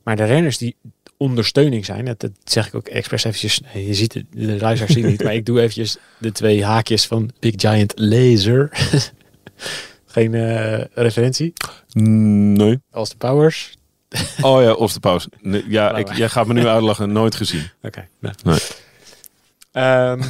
Maar 0.03 0.17
de 0.17 0.25
renners 0.25 0.59
die 0.59 0.77
ondersteuning 1.23 1.85
zijn, 1.85 2.05
dat, 2.05 2.21
dat 2.21 2.31
zeg 2.45 2.67
ik 2.67 2.75
ook 2.75 2.89
expres 2.89 3.25
eventjes. 3.25 3.61
Je 3.75 3.95
ziet 3.95 4.15
het, 4.15 4.25
de 4.31 4.59
luisteraars 4.61 4.95
zien 4.95 5.07
niet, 5.07 5.23
maar 5.23 5.35
ik 5.35 5.47
doe 5.47 5.59
eventjes 5.59 5.97
de 6.19 6.33
twee 6.33 6.65
haakjes 6.65 7.07
van 7.07 7.31
Big 7.39 7.55
Giant 7.57 7.93
Laser. 7.97 8.71
Geen 10.07 10.35
eh, 10.35 10.85
referentie. 10.95 11.53
Nee. 11.93 12.79
Als 12.91 13.09
de 13.09 13.17
Powers. 13.17 13.77
Oh 14.41 14.63
ja, 14.63 14.73
Osterpaus. 14.73 15.27
Nee, 15.41 15.65
ja, 15.69 15.97
ik, 15.97 16.13
jij 16.13 16.29
gaat 16.29 16.47
me 16.47 16.53
nu 16.53 16.67
uitlachen. 16.67 17.13
Nooit 17.13 17.35
gezien. 17.35 17.71
Oké. 17.83 18.09
nou. 18.21 18.35
Nee. 18.45 18.59
Ehm, 19.73 20.23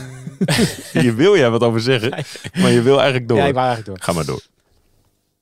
Hier 1.02 1.16
wil 1.16 1.36
jij 1.36 1.50
wat 1.50 1.62
over 1.62 1.80
zeggen, 1.80 2.24
maar 2.54 2.70
je 2.70 2.82
wil 2.82 2.96
eigenlijk 2.96 3.28
door. 3.28 3.38
ja, 3.38 3.46
ik 3.46 3.54
wou 3.54 3.66
eigenlijk 3.66 3.96
door. 3.96 4.06
Ga 4.06 4.12
maar 4.12 4.26
door. 4.26 4.42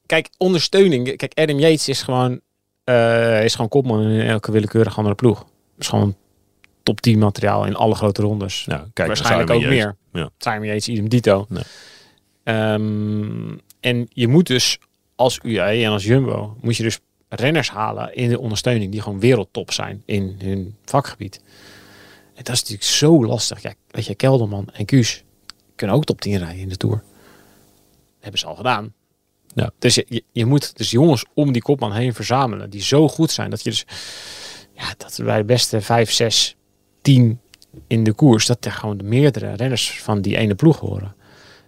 Kijk, 0.07 0.29
ondersteuning. 0.37 1.17
Kijk, 1.17 1.39
Adam 1.39 1.59
Yates 1.59 1.89
is 1.89 2.03
gewoon, 2.03 2.41
eh, 2.91 3.45
is 3.45 3.55
gewoon 3.55 3.69
kopman 3.69 4.03
in 4.03 4.27
elke 4.27 4.53
willekeurige 4.53 4.97
andere 4.97 5.15
ploeg. 5.15 5.47
Is 5.79 5.89
gewoon 5.89 6.17
top 6.83 7.01
10 7.01 7.19
materiaal 7.19 7.67
in 7.67 7.75
alle 7.75 7.95
grote 7.95 8.23
rondes. 8.23 8.65
Ja, 8.67 8.87
kijk, 8.93 9.09
Waarschijnlijk 9.09 9.51
ook 9.51 9.63
meer. 9.63 9.97
Ja. 10.13 10.31
Simon 10.39 10.67
Yates, 10.67 10.89
idem 10.89 11.09
dito. 11.09 11.47
Nee. 11.49 11.63
Ehm, 12.43 13.57
en 13.81 14.09
je 14.13 14.29
moet 14.29 14.47
dus 14.47 14.79
als 15.15 15.39
UAE 15.43 15.85
en 15.85 15.91
als 15.91 16.05
Jumbo, 16.05 16.57
moet 16.61 16.77
je 16.77 16.83
dus 16.83 16.99
renners 17.29 17.71
halen 17.71 18.15
in 18.15 18.29
de 18.29 18.39
ondersteuning 18.39 18.93
die 18.93 19.03
gewoon 19.03 19.21
wereldtop 19.21 19.73
zijn 19.73 20.03
in 20.05 20.37
hun 20.39 20.77
vakgebied. 20.85 21.43
En 22.35 22.45
dat 22.45 22.55
is 22.55 22.61
natuurlijk 22.61 22.91
zo 22.91 23.25
lastig. 23.25 23.63
Ja, 23.63 23.73
weet 23.91 24.07
je, 24.07 24.15
Kelderman 24.15 24.69
en 24.73 24.85
Kuus 24.85 25.25
kunnen 25.75 25.97
ook 25.97 26.05
top 26.05 26.21
10 26.21 26.39
rijden 26.39 26.61
in 26.61 26.69
de 26.69 26.77
Tour. 26.77 26.97
Dat 26.97 27.05
hebben 28.21 28.41
ze 28.41 28.47
al 28.47 28.55
gedaan. 28.55 28.95
Ja. 29.55 29.71
Dus 29.79 29.95
je, 29.95 30.23
je, 30.33 30.47
moet 30.47 30.77
dus 30.77 30.91
jongens 30.91 31.25
om 31.35 31.53
die 31.53 31.63
kopman 31.63 31.93
heen 31.93 32.15
verzamelen 32.15 32.71
die 32.71 32.83
zo 32.83 33.09
goed 33.09 33.31
zijn 33.31 33.51
dat 33.51 33.63
je 33.63 33.71
dus 33.71 33.85
ja, 34.73 34.95
dat 34.97 35.21
bij 35.25 35.37
de 35.37 35.45
beste 35.45 35.81
5, 35.81 36.13
6, 36.13 36.57
10 37.03 37.41
in 37.87 38.05
de 38.05 38.13
koers, 38.13 38.47
dat 38.47 38.65
er 38.65 38.73
gewoon 38.73 38.97
de 38.97 39.05
meerdere 39.05 39.53
renners 39.53 40.01
van 40.03 40.21
die 40.21 40.37
ene 40.37 40.55
ploeg 40.55 40.79
horen. 40.79 41.15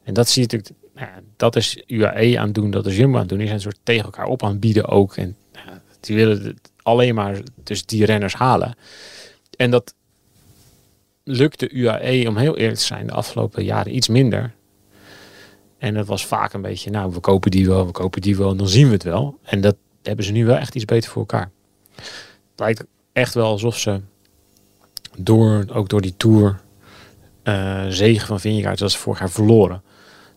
En 0.05 0.15
dat 0.15 0.29
zie 0.29 0.43
je 0.43 0.49
natuurlijk, 0.49 0.81
nou 0.95 1.23
dat 1.37 1.57
is 1.57 1.83
UAE 1.87 2.39
aan 2.39 2.47
het 2.47 2.55
doen, 2.55 2.71
dat 2.71 2.87
is 2.87 2.97
Jumbo 2.97 3.15
aan 3.15 3.21
het 3.21 3.29
doen. 3.29 3.39
Die 3.39 3.47
zijn 3.47 3.59
een 3.59 3.65
soort 3.65 3.81
tegen 3.83 4.05
elkaar 4.05 4.27
op 4.27 4.43
aan 4.43 4.51
het 4.51 4.61
bieden 4.61 4.89
ook. 4.89 5.17
En 5.17 5.37
ja, 5.53 5.83
die 6.01 6.17
willen 6.17 6.61
alleen 6.83 7.15
maar 7.15 7.41
dus 7.63 7.87
die 7.87 8.05
renners 8.05 8.35
halen. 8.35 8.77
En 9.57 9.71
dat 9.71 9.95
lukte 11.25 11.71
UAE, 11.71 12.29
om 12.29 12.37
heel 12.37 12.57
eerlijk 12.57 12.79
te 12.79 12.85
zijn, 12.85 13.07
de 13.07 13.13
afgelopen 13.13 13.65
jaren 13.65 13.97
iets 13.97 14.09
minder. 14.09 14.55
En 15.83 15.95
dat 15.95 16.07
was 16.07 16.27
vaak 16.27 16.53
een 16.53 16.63
beetje, 16.63 16.91
nou, 16.91 17.13
we 17.13 17.21
kopen 17.21 17.51
die 17.51 17.67
wel, 17.67 17.87
we 17.87 17.93
kopen 17.93 18.21
die 18.21 18.37
wel, 18.37 18.51
en 18.51 18.57
dan 18.57 18.69
zien 18.69 18.87
we 18.87 18.93
het 18.93 19.03
wel. 19.03 19.39
En 19.43 19.61
dat 19.61 19.77
hebben 20.03 20.25
ze 20.25 20.33
nu 20.33 20.45
wel 20.45 20.57
echt 20.57 20.75
iets 20.75 20.85
beter 20.85 21.11
voor 21.11 21.21
elkaar. 21.21 21.51
Het 21.95 22.07
lijkt 22.57 22.85
echt 23.13 23.35
wel 23.35 23.47
alsof 23.47 23.79
ze 23.79 24.01
door, 25.19 25.65
ook 25.73 25.89
door 25.89 26.01
die 26.01 26.15
Tour, 26.17 26.61
eh 27.43 27.87
zegen 27.89 28.27
van 28.27 28.41
Vingegaard, 28.41 28.79
dat 28.79 28.91
ze 28.91 28.99
vorig 28.99 29.19
jaar 29.19 29.31
verloren. 29.31 29.83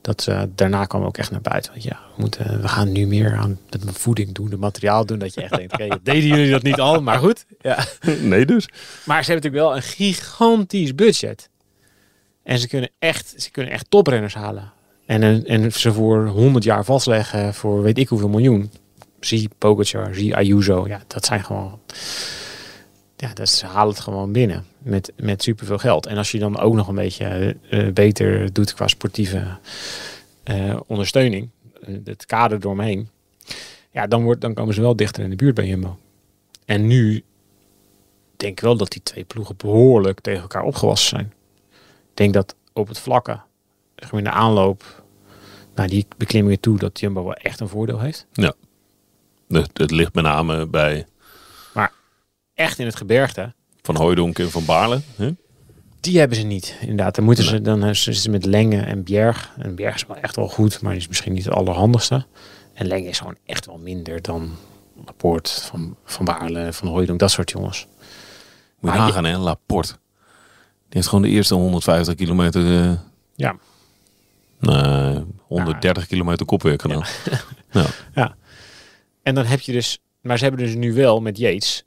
Dat 0.02 0.22
ze 0.22 0.50
daarna 0.56 0.86
kwam 0.86 1.04
ook 1.04 1.18
echt 1.18 1.32
naar 1.32 1.42
buiten. 1.42 1.72
Want 1.72 1.84
ja, 1.84 2.00
we, 2.16 2.22
moeten, 2.22 2.62
we 2.62 2.68
gaan 2.68 2.92
nu 2.92 3.08
meer 3.08 3.36
aan 3.36 3.60
de 3.70 3.94
voeding 3.94 4.32
doen, 4.32 4.50
de 4.50 4.58
materiaal 4.58 5.06
doen. 5.06 5.20
Dat 5.20 5.34
je 5.34 5.42
echt 5.42 5.56
denkt, 5.56 5.74
oké, 5.74 5.88
deden 6.04 6.28
jullie 6.28 6.52
dat 6.52 6.64
niet 6.64 6.80
al? 6.80 7.02
Maar 7.02 7.20
goed. 7.20 7.46
Ja. 7.62 7.86
Nee 8.22 8.46
dus. 8.46 8.70
Maar 9.04 9.24
ze 9.24 9.32
hebben 9.32 9.52
natuurlijk 9.52 9.64
wel 9.64 9.76
een 9.76 9.82
gigantisch 9.82 10.96
budget. 10.96 11.50
En 12.44 12.60
ze 12.60 12.68
kunnen 12.68 12.90
echt, 13.00 13.34
ze 13.38 13.52
kunnen 13.52 13.72
echt 13.72 13.86
toprenners 13.90 14.34
halen. 14.34 14.74
En, 15.06 15.24
en, 15.24 15.46
en 15.46 15.72
ze 15.72 15.94
voor 15.94 16.28
100 16.28 16.64
jaar 16.64 16.86
vastleggen 16.86 17.54
voor 17.54 17.82
weet 17.82 17.98
ik 17.98 18.08
hoeveel 18.08 18.30
miljoen. 18.30 18.72
Zie 19.20 19.50
Pogacar, 19.58 20.16
zie 20.16 20.36
Ayuso. 20.36 20.88
Ja, 20.88 21.02
dat 21.08 21.26
zijn 21.26 21.44
gewoon... 21.44 21.80
Ja, 23.18 23.34
dat, 23.34 23.50
ze 23.50 23.66
halen 23.66 23.94
het 23.94 24.04
gewoon 24.04 24.32
binnen 24.32 24.66
met, 24.78 25.14
met 25.18 25.44
superveel 25.44 25.78
geld. 25.78 26.06
En 26.06 26.18
als 26.18 26.32
je 26.32 26.40
dan 26.40 26.60
ook 26.60 26.74
nog 26.74 26.88
een 26.88 26.96
beetje 26.96 27.58
eh, 27.70 27.92
beter 27.92 28.54
doet 28.54 28.74
qua 28.74 28.88
sportieve 28.88 29.58
eh, 30.44 30.80
ondersteuning, 30.88 31.50
eh, 31.82 31.96
het 32.04 32.26
kader 32.26 32.60
doorheen, 32.60 33.10
ja, 33.92 34.08
dan, 34.08 34.24
wordt, 34.24 34.42
dan 34.42 34.54
komen 34.54 34.74
ze 34.74 34.82
wel 34.82 34.96
dichter 34.96 35.24
in 35.24 35.30
de 35.30 35.36
buurt 35.36 35.56
bij 35.56 35.68
Jumbo. 35.68 35.98
En 36.66 36.88
nu 36.88 37.24
denk 38.38 38.52
ik 38.52 38.60
wel 38.60 38.78
dat 38.78 38.92
die 38.92 39.04
twee 39.04 39.24
ploegen 39.24 39.56
behoorlijk 39.58 40.20
tegen 40.22 40.42
elkaar 40.42 40.64
opgewassen 40.64 41.10
zijn. 41.10 41.34
Ik 42.10 42.22
denk 42.22 42.34
dat 42.34 42.56
op 42.74 42.88
het 42.88 43.00
vlakke, 43.00 43.40
zeg 43.96 44.12
maar 44.12 44.20
in 44.22 44.28
de 44.28 44.34
aanloop 44.36 45.04
naar 45.76 45.88
die 45.88 46.08
beklimmingen 46.18 46.60
toe, 46.60 46.78
dat 46.78 47.00
Jumbo 47.00 47.24
wel 47.24 47.34
echt 47.34 47.60
een 47.60 47.68
voordeel 47.68 48.00
heeft. 48.00 48.28
Het, 49.48 49.70
het 49.78 49.92
ligt 49.92 50.14
met 50.14 50.24
name 50.24 50.66
bij 50.68 51.06
Echt 52.54 52.80
in 52.80 52.86
het 52.86 52.96
gebergte, 52.96 53.54
Van 53.82 53.96
Hooijdonk 53.96 54.40
en 54.40 54.52
Van 54.52 54.66
Baarle. 54.66 55.02
Hè? 55.16 55.32
die 56.00 56.20
hebben 56.20 56.38
ze 56.38 56.44
niet. 56.44 56.78
Inderdaad, 56.82 57.16
dan 57.16 57.26
moeten 57.26 57.44
ze 57.44 57.62
dan 57.62 57.80
hebben 57.80 58.16
ze 58.16 58.30
met 58.30 58.46
Lenge 58.46 58.82
en 58.82 59.04
Bjerg. 59.04 59.52
En 59.58 59.76
Bjerg 59.76 59.96
is 59.96 60.06
wel 60.06 60.18
echt 60.18 60.36
wel 60.36 60.48
goed, 60.50 60.82
maar 60.82 60.92
die 60.92 61.02
is 61.02 61.08
misschien 61.08 61.34
niet 61.34 61.46
het 61.46 61.54
allerhandigste. 61.54 62.26
En 62.74 62.88
Lenge 62.88 63.08
is 63.08 63.18
gewoon 63.18 63.38
echt 63.46 63.66
wel 63.66 63.78
minder 63.78 64.22
dan 64.22 64.52
Laporte, 65.06 65.62
van, 65.62 65.96
van 66.06 66.26
Baarle, 66.26 66.74
van 66.74 66.88
Hooijdonk, 66.88 67.20
dat 67.20 67.32
soort 67.32 67.52
jongens. 67.52 67.88
Moet 68.80 68.92
je 68.94 68.98
Maar 68.98 69.08
nagaan, 69.08 69.26
hè? 69.26 69.38
Laporte. 69.38 69.94
Die 69.94 69.98
heeft 70.90 71.08
gewoon 71.08 71.24
de 71.24 71.30
eerste 71.30 71.54
150 71.56 72.16
kilometer... 72.16 72.82
eh, 72.82 72.92
Ja, 73.36 73.56
nee, 75.50 75.60
130 75.60 76.08
kilometer 76.08 76.46
kopwerk 76.46 76.82
gedaan. 76.82 77.04
Ja. 78.14 78.36
En 79.24 79.36
dan 79.36 79.46
heb 79.46 79.60
je 79.60 79.72
dus, 79.72 80.00
maar 80.22 80.38
ze 80.38 80.44
hebben 80.44 80.66
dus 80.66 80.76
nu 80.76 80.94
wel 80.94 81.22
met 81.22 81.38
Yates 81.38 81.84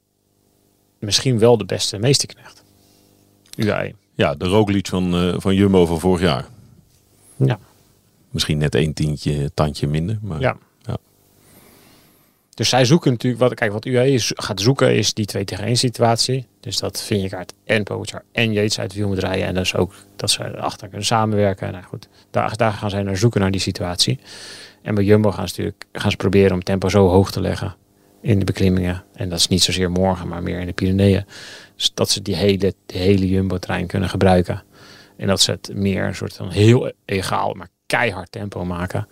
misschien 0.99 1.39
wel 1.39 1.59
de 1.59 1.65
beste 1.65 1.99
meesterknecht. 1.99 2.65
UAE. 3.57 3.95
Ja, 4.15 4.35
de 4.35 4.47
Roglic 4.47 4.87
van, 4.87 5.15
eh, 5.15 5.35
van 5.37 5.55
Jumbo 5.55 5.87
van 5.87 6.01
vorig 6.01 6.21
jaar. 6.21 6.47
Ja. 7.37 7.59
Misschien 8.31 8.59
net 8.59 8.75
één 8.75 8.93
tientje, 8.95 9.51
tandje 9.55 9.87
minder. 9.87 10.19
Maar 10.23 10.41
Ja. 10.41 10.57
Dus 12.59 12.69
zij 12.69 12.85
zoeken 12.85 13.11
natuurlijk, 13.11 13.43
wat, 13.43 13.55
kijk, 13.55 13.73
wat 13.73 13.85
UAE 13.85 14.15
gaat 14.19 14.61
zoeken 14.61 14.95
is 14.95 15.15
die 15.15 15.25
2 15.25 15.45
tegen 15.45 15.65
1 15.65 15.77
situatie. 15.77 16.47
Dus 16.61 16.79
dat 16.79 17.03
Vingegaard 17.03 17.53
en 17.65 17.83
Pogacar 17.83 18.23
en 18.33 18.53
Yates 18.53 18.79
uit 18.79 18.91
het 18.91 18.99
wiel 18.99 19.09
moet 19.09 19.19
rijden. 19.19 19.47
En 19.47 19.57
is 19.57 19.75
ook 19.75 19.95
dat 20.17 20.31
ze 20.31 20.57
achter 20.57 20.89
kunnen 20.89 21.07
samenwerken. 21.07 21.73
Nou 21.73 21.85
goed, 21.85 22.09
daar, 22.31 22.57
daar 22.57 22.73
gaan 22.73 22.91
zij 22.91 23.03
naar 23.03 23.17
zoeken 23.17 23.41
naar 23.41 23.51
die 23.51 23.61
situatie. 23.61 24.19
En 24.83 24.95
bij 24.95 25.05
Jumbo 25.05 25.31
gaan 25.31 25.49
ze 25.49 25.55
natuurlijk 25.57 25.85
gaan 25.93 26.11
ze 26.11 26.17
proberen 26.17 26.53
om 26.53 26.63
tempo 26.63 26.89
zo 26.89 27.09
hoog 27.09 27.31
te 27.31 27.41
leggen 27.41 27.77
in 28.21 28.39
de 28.39 28.45
beklimmingen. 28.45 29.05
En 29.15 29.29
dat 29.29 29.39
is 29.39 29.49
niet 29.49 29.63
zozeer 29.63 29.91
morgen, 29.91 30.29
maar 30.29 30.43
meer 30.43 30.61
in 30.61 30.67
de 30.67 30.73
Pyreneeën. 30.73 31.25
Dus 31.77 31.91
dat 31.95 32.11
ze 32.11 32.23
die 32.23 32.37
hele, 32.37 32.75
hele 32.87 33.29
Jumbo-trein 33.29 33.87
kunnen 33.87 34.09
gebruiken. 34.09 34.63
En 35.17 35.27
dat 35.27 35.41
ze 35.41 35.51
het 35.51 35.71
meer 35.75 36.05
een 36.05 36.15
soort 36.15 36.35
van 36.35 36.51
heel 36.51 36.93
egaal, 37.05 37.55
maar 37.55 37.69
keihard 37.87 38.33
tempo 38.33 38.65
maken. 38.65 39.09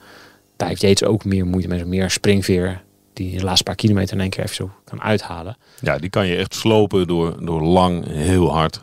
Daar 0.56 0.68
heeft 0.68 0.80
Yates 0.80 1.08
ook 1.08 1.24
meer 1.24 1.46
moeite 1.46 1.68
mee. 1.68 1.84
Meer 1.84 2.10
springveer 2.10 2.84
die 3.16 3.36
de 3.38 3.44
laatste 3.44 3.64
paar 3.64 3.74
kilometer 3.74 4.14
in 4.14 4.20
één 4.20 4.30
keer 4.30 4.42
even 4.44 4.54
zo 4.54 4.70
kan 4.84 5.02
uithalen. 5.02 5.56
Ja, 5.80 5.98
die 5.98 6.10
kan 6.10 6.26
je 6.26 6.36
echt 6.36 6.54
slopen 6.54 7.06
door, 7.06 7.44
door 7.46 7.62
lang 7.62 8.06
heel 8.06 8.52
hard 8.52 8.80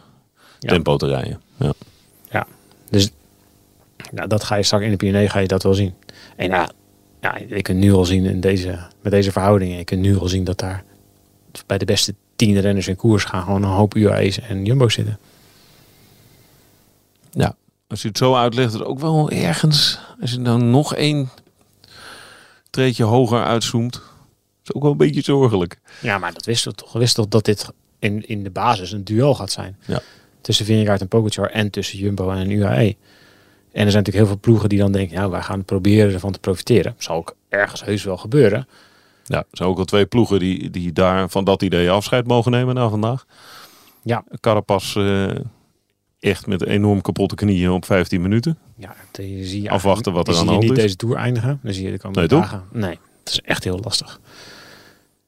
Ja. 0.60 0.70
tempo 0.70 0.98
te 0.98 1.08
rijden. 1.08 1.42
Ja. 2.32 2.48
Dus 2.90 3.12
nou, 4.12 4.28
dat 4.28 4.44
ga 4.44 4.56
je 4.56 4.64
straks 4.64 4.84
in 4.84 4.90
de 4.92 4.98
Pyrenee 4.98 5.30
ga 5.30 5.40
je 5.40 5.48
dat 5.48 5.64
wel 5.64 5.74
zien. 5.74 5.94
En 6.36 6.48
ja, 6.50 6.70
ja, 7.22 7.38
je 7.48 7.62
kunt 7.62 7.80
nu 7.80 7.94
al 7.94 8.06
zien 8.06 8.26
in 8.26 8.40
deze, 8.40 8.80
met 9.02 9.12
deze 9.12 9.32
verhoudingen. 9.32 9.78
Je 9.78 9.84
kunt 9.84 10.02
nu 10.02 10.18
al 10.20 10.28
zien 10.28 10.44
dat 10.44 10.58
daar 10.60 10.84
bij 11.66 11.78
de 11.78 11.86
beste 11.86 12.16
tien 12.36 12.60
renners 12.60 12.88
in 12.88 12.96
koers 12.96 13.24
gaan 13.24 13.44
gewoon 13.44 13.64
een 13.64 13.70
hoop 13.70 13.96
UAE's 13.96 14.40
en 14.40 14.66
Jumbo 14.66 14.90
zitten. 14.90 15.20
ja, 17.32 17.56
als 17.88 18.02
je 18.02 18.08
het 18.08 18.18
zo 18.18 18.36
uitlegt, 18.36 18.74
het 18.74 18.84
ook 18.84 19.00
wel 19.00 19.30
ergens, 19.30 20.00
als 20.22 20.32
je 20.32 20.42
dan 20.42 20.70
nog 20.72 20.96
één 20.96 21.30
treedje 22.70 23.04
hoger 23.04 23.44
uitzoomt, 23.44 24.02
is 24.64 24.74
ook 24.74 24.82
wel 24.82 24.92
een 24.92 24.98
beetje 24.98 25.22
zorgelijk. 25.22 25.80
Ja, 26.02 26.18
maar 26.18 26.34
dat 26.34 26.46
wisten 26.46 26.72
we 26.72 26.78
toch. 26.78 26.94
We 26.94 27.00
wisten 27.00 27.24
toch 27.24 27.32
dat 27.32 27.46
dit 27.46 27.70
in, 28.00 28.28
in 28.28 28.44
de 28.44 28.50
basis 28.50 28.92
een 28.92 29.04
duel 29.04 29.36
gaat 29.36 29.52
zijn. 29.52 29.78
Ja. 29.86 30.02
Tussen 30.42 30.66
Vingegaard 30.66 31.02
en 31.02 31.08
Pogacar 31.08 31.50
en 31.50 31.70
tussen 31.70 32.00
Jumbo 32.00 32.30
en 32.32 32.50
UAE. 32.52 32.96
En 33.72 33.86
er 33.86 33.92
zijn 33.92 34.04
natuurlijk 34.04 34.16
heel 34.16 34.26
veel 34.26 34.40
ploegen 34.40 34.70
die 34.70 34.80
dan 34.80 34.92
denken, 34.92 35.18
ja, 35.18 35.30
wij 35.30 35.42
gaan 35.42 35.66
proberen 35.66 36.14
ervan 36.14 36.32
te 36.32 36.40
profiteren. 36.40 36.96
Zal 36.98 37.16
ook 37.16 37.36
ergens 37.50 37.84
heus 37.84 38.04
wel 38.04 38.18
gebeuren. 38.18 38.68
Ja, 39.24 39.38
er 39.38 39.46
zijn 39.52 39.70
ook 39.70 39.78
al 39.78 39.86
twee 39.86 40.06
ploegen 40.06 40.40
die, 40.40 40.70
die 40.70 40.92
daar 40.94 41.30
van 41.30 41.44
dat 41.44 41.62
idee 41.62 41.92
afscheid 41.92 42.28
mogen 42.28 42.52
nemen 42.52 42.76
na 42.76 42.90
vandaag. 42.90 43.26
Ja. 44.04 44.24
Carapaz 44.40 44.96
eh, 44.96 45.30
echt 46.20 46.48
met 46.48 46.66
enorm 46.66 47.02
kapotte 47.02 47.36
knieën 47.36 47.70
op 47.72 47.86
15 47.86 48.22
minuten. 48.22 48.58
Ja, 48.78 48.96
zie 49.12 49.62
je 49.62 49.70
Afwachten 49.70 50.14
wat 50.14 50.28
er 50.28 50.38
aan 50.38 50.46
de 50.46 50.52
hand 50.52 50.64
niet 50.64 50.72
is. 50.72 50.78
deze 50.78 50.96
Tour 50.96 51.16
eindigen. 51.16 51.60
Dan 51.64 51.74
zie 51.74 51.86
je 51.86 51.92
de 51.92 51.98
komende 52.00 52.20
Nee, 52.20 52.30
toch? 52.30 52.42
dagen. 52.52 52.64
Nee, 52.72 53.00
het 53.24 53.34
is 53.34 53.42
echt 53.42 53.64
heel 53.64 53.80
lastig. 53.84 54.20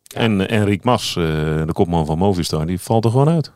Ja. 0.04 0.20
En 0.20 0.50
en 0.50 0.66
Rick 0.66 0.84
Mas, 0.84 1.16
eh, 1.16 1.24
de 1.66 1.74
kopman 1.74 2.06
van 2.06 2.18
Movistar, 2.18 2.66
die 2.66 2.80
valt 2.80 3.06
er 3.06 3.12
gewoon 3.12 3.30
uit. 3.30 3.52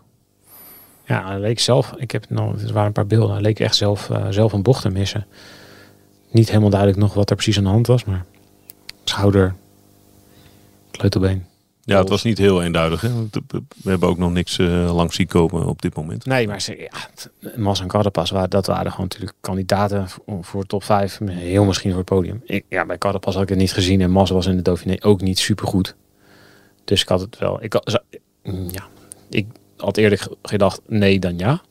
Ja, 1.06 1.28
hij 1.28 1.40
leek 1.40 1.60
zelf, 1.60 1.94
ik 1.98 2.12
heb 2.12 2.30
nog, 2.30 2.62
er 2.62 2.74
waren 2.74 2.88
een 2.88 2.94
paar 2.94 3.08
beelden, 3.08 3.32
hij 3.32 3.42
leek 3.42 3.60
echt 3.60 3.76
zelf, 3.76 4.10
eh, 4.10 4.26
zelf 4.30 4.54
een 4.54 4.62
bocht 4.62 4.82
te 4.82 4.90
missen. 4.90 5.28
Niet 6.32 6.48
helemaal 6.48 6.70
duidelijk 6.70 7.00
nog 7.00 7.14
wat 7.14 7.30
er 7.30 7.36
precies 7.36 7.58
aan 7.58 7.64
de 7.64 7.70
hand 7.70 7.88
was, 7.88 8.06
maar 8.06 8.26
schouder, 9.04 9.56
kleuterbeen. 10.92 11.46
Ja, 11.90 12.00
het 12.00 12.10
was 12.10 12.24
niet 12.24 12.38
heel 12.38 12.64
eenduidig. 12.64 13.02
Hè? 13.02 13.10
We 13.84 13.90
hebben 13.90 14.10
ook 14.10 14.18
nog 14.18 14.32
niks 14.32 14.58
eh, 14.60 14.96
langs 14.96 15.16
zien 15.16 15.28
komen 15.28 15.66
op 15.66 15.82
dit 15.82 15.96
moment. 15.96 16.26
Nee, 16.26 16.48
maar 16.48 16.62
ze, 16.62 16.90
Mas 17.56 17.80
en 17.82 17.88
Carapaz, 17.88 18.32
dat 18.50 18.66
waren 18.66 18.92
gewoon 18.92 19.06
natuurlijk 19.06 19.38
kandidaten 19.42 20.08
voor, 20.42 20.66
top 20.66 20.84
5. 20.84 21.20
Heel 21.26 21.66
misschien 21.66 21.90
voor 21.90 22.00
het 22.00 22.10
podium. 22.10 22.42
Ik, 22.46 22.66
ja, 22.70 22.86
bij 22.86 22.98
Carapaz 22.98 23.34
had 23.34 23.44
ik 23.44 23.50
het 23.50 23.58
niet 23.58 23.74
gezien 23.74 24.02
en 24.02 24.12
Mas 24.12 24.30
was 24.30 24.46
in 24.46 24.56
de 24.56 24.62
Dauphiné 24.62 24.96
ook 25.00 25.22
niet 25.22 25.40
supergoed. 25.40 25.96
Dus 26.84 27.02
ik 27.02 27.08
had 27.08 27.22
het 27.22 27.38
wel, 27.38 27.64
ik 27.64 27.74
had, 27.74 28.02
mm, 28.44 28.68
ja, 28.72 28.88
ik 29.30 29.46
had 29.78 29.98
ge- 29.98 30.38
gedacht 30.42 30.82
nee 30.88 31.20
dan 31.20 31.38
ja. 31.38 31.62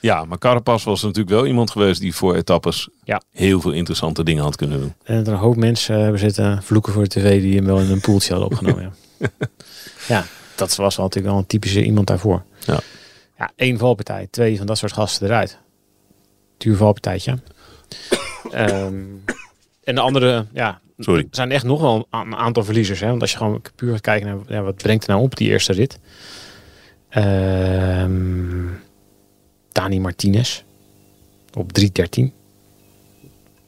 Ja, 0.00 0.24
maar 0.24 0.38
Carapaz 0.38 0.84
was 0.84 1.02
natuurlijk 1.02 1.30
wel 1.30 1.46
iemand 1.46 1.70
geweest 1.70 2.00
die 2.00 2.14
voor 2.14 2.34
etappes 2.34 2.88
Ja. 3.04 3.22
heel 3.32 3.60
veel 3.60 3.72
interessante 3.72 4.24
dingen 4.24 4.42
had 4.42 4.56
kunnen 4.56 4.80
doen. 4.80 4.94
En 5.04 5.16
er 5.26 5.32
een 5.32 5.38
hoop 5.38 5.56
mensen 5.56 5.94
eh, 5.96 6.02
hebben 6.02 6.20
zitten 6.20 6.62
vloeken 6.62 6.92
voor 6.92 7.02
de 7.02 7.08
tv 7.08 7.40
die 7.40 7.56
hem 7.56 7.64
wel 7.64 7.78
in 7.80 7.90
een 7.90 8.00
poeltje 8.00 8.32
hadden 8.32 8.50
opgenomen. 8.50 8.92
ja. 9.18 9.28
ja, 10.14 10.24
dat 10.54 10.76
was 10.76 10.96
wel 10.96 11.04
natuurlijk 11.06 11.32
wel 11.34 11.42
een 11.42 11.46
typische 11.48 11.84
iemand 11.84 12.06
daarvoor. 12.06 12.42
Ja. 12.66 12.80
ja, 13.38 13.50
één 13.56 13.78
valpartij, 13.78 14.28
twee 14.30 14.56
van 14.56 14.66
dat 14.66 14.78
soort 14.78 14.92
gasten 14.92 15.26
eruit. 15.26 15.58
Duur 16.56 16.76
valpartijtje. 16.76 17.38
Ehm, 18.50 18.94
en 19.84 19.94
de 19.94 20.00
andere, 20.00 20.46
ja, 20.52 20.80
Sorry. 20.98 21.20
er 21.20 21.26
zijn 21.30 21.50
echt 21.50 21.64
nog 21.64 21.80
wel 21.80 22.06
een 22.10 22.36
aantal 22.36 22.64
verliezers. 22.64 23.00
Hè? 23.00 23.08
Want 23.08 23.20
als 23.20 23.30
je 23.30 23.36
gewoon 23.36 23.62
puur 23.74 23.92
gaat 23.92 24.00
kijken 24.00 24.26
naar 24.26 24.38
ja, 24.56 24.62
wat 24.62 24.76
brengt 24.76 25.04
er 25.04 25.10
nou 25.10 25.22
op 25.22 25.36
die 25.36 25.48
eerste 25.48 25.72
rit. 25.72 25.98
Ehm 27.08 28.66
Dani 29.78 30.00
Martinez 30.00 30.62
op 31.54 31.70
3.13. 31.80 31.86
Dat 31.90 32.30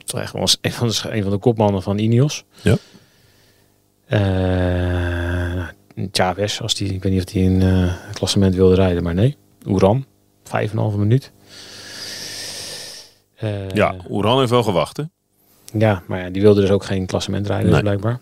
is 0.06 0.12
echt 0.12 0.32
wel 0.32 0.40
eens 0.42 0.58
een 0.60 0.72
van, 0.72 0.88
de, 0.88 1.00
een 1.10 1.22
van 1.22 1.30
de 1.32 1.38
kopmannen 1.38 1.82
van 1.82 1.98
Ineos. 1.98 2.44
Ja. 2.62 2.76
Eh, 4.06 5.68
Chavez, 6.12 6.60
als 6.60 6.74
die, 6.74 6.94
ik 6.94 7.02
weet 7.02 7.12
niet 7.12 7.26
of 7.26 7.32
hij 7.32 7.42
in 7.42 7.62
eh, 7.62 7.68
het 8.06 8.16
klassement 8.18 8.54
wilde 8.54 8.74
rijden, 8.74 9.02
maar 9.02 9.14
nee. 9.14 9.36
Oeran, 9.66 10.04
5,5 10.44 10.96
minuut. 10.96 11.30
Eh, 13.36 13.68
Ja, 13.70 13.94
Oeran 14.08 14.38
heeft 14.38 14.50
wel 14.50 14.62
gewacht. 14.62 14.96
Hè? 14.96 15.02
ja, 15.78 16.02
maar 16.06 16.20
ja, 16.20 16.30
die 16.30 16.42
wilde 16.42 16.60
dus 16.60 16.70
ook 16.70 16.84
geen 16.84 17.06
klassement 17.06 17.46
rijden, 17.46 17.70
Nee. 17.72 17.80
blijkbaar. 17.80 18.18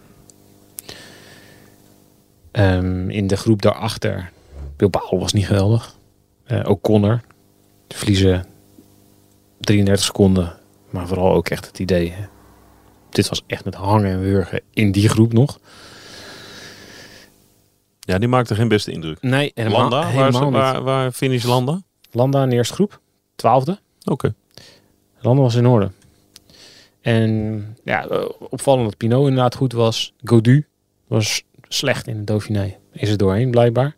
Ehm, 2.51 3.11
in 3.11 3.27
de 3.27 3.37
groep 3.37 3.63
daarachter, 3.63 4.31
Bilbao 4.77 5.19
was 5.19 5.33
niet 5.33 5.47
geweldig. 5.47 5.97
Eh 6.45 6.69
O'Connor, 6.71 7.21
de 7.89 7.97
verliezen 7.97 8.47
33 9.61 10.05
seconden. 10.05 10.59
Maar 10.91 11.07
vooral 11.07 11.33
ook 11.33 11.49
echt 11.49 11.67
het 11.67 11.79
idee. 11.79 12.11
hè. 12.11 12.25
Dit 13.11 13.29
was 13.29 13.43
echt 13.47 13.65
met 13.65 13.75
hangen 13.75 14.11
en 14.11 14.21
wurgen 14.21 14.61
in 14.73 14.93
die 14.93 15.09
groep 15.09 15.33
nog. 15.33 15.59
Ja, 18.01 18.19
die 18.19 18.29
maakte 18.29 18.55
geen 18.55 18.69
beste 18.69 18.91
indruk. 18.91 19.23
Nee, 19.23 19.53
helemaal, 19.55 19.81
Landa, 19.81 20.01
waar, 20.01 20.11
helemaal 20.11 20.51
waar, 20.51 20.83
waar 20.83 21.13
finish 21.13 21.45
Landa? 21.45 21.83
Landa 22.11 22.43
in 22.43 22.49
de 22.49 22.55
eerste 22.57 22.75
groep, 22.75 23.01
twaalfde. 23.35 23.79
Oké. 24.05 24.35
Landa 25.21 25.43
was 25.43 25.55
in 25.55 25.67
orde. 25.67 25.91
En 27.01 27.77
ja, 27.85 28.07
opvallend 28.39 28.85
dat 28.85 28.97
Pinot 28.97 29.29
inderdaad 29.29 29.55
goed 29.55 29.73
was. 29.73 30.15
Godu 30.25 30.67
was 31.07 31.43
slecht 31.69 32.07
in 32.07 32.17
de 32.17 32.25
Dauphiné. 32.25 32.77
Is 32.93 33.11
er 33.11 33.17
doorheen 33.17 33.51
blijkbaar. 33.51 33.97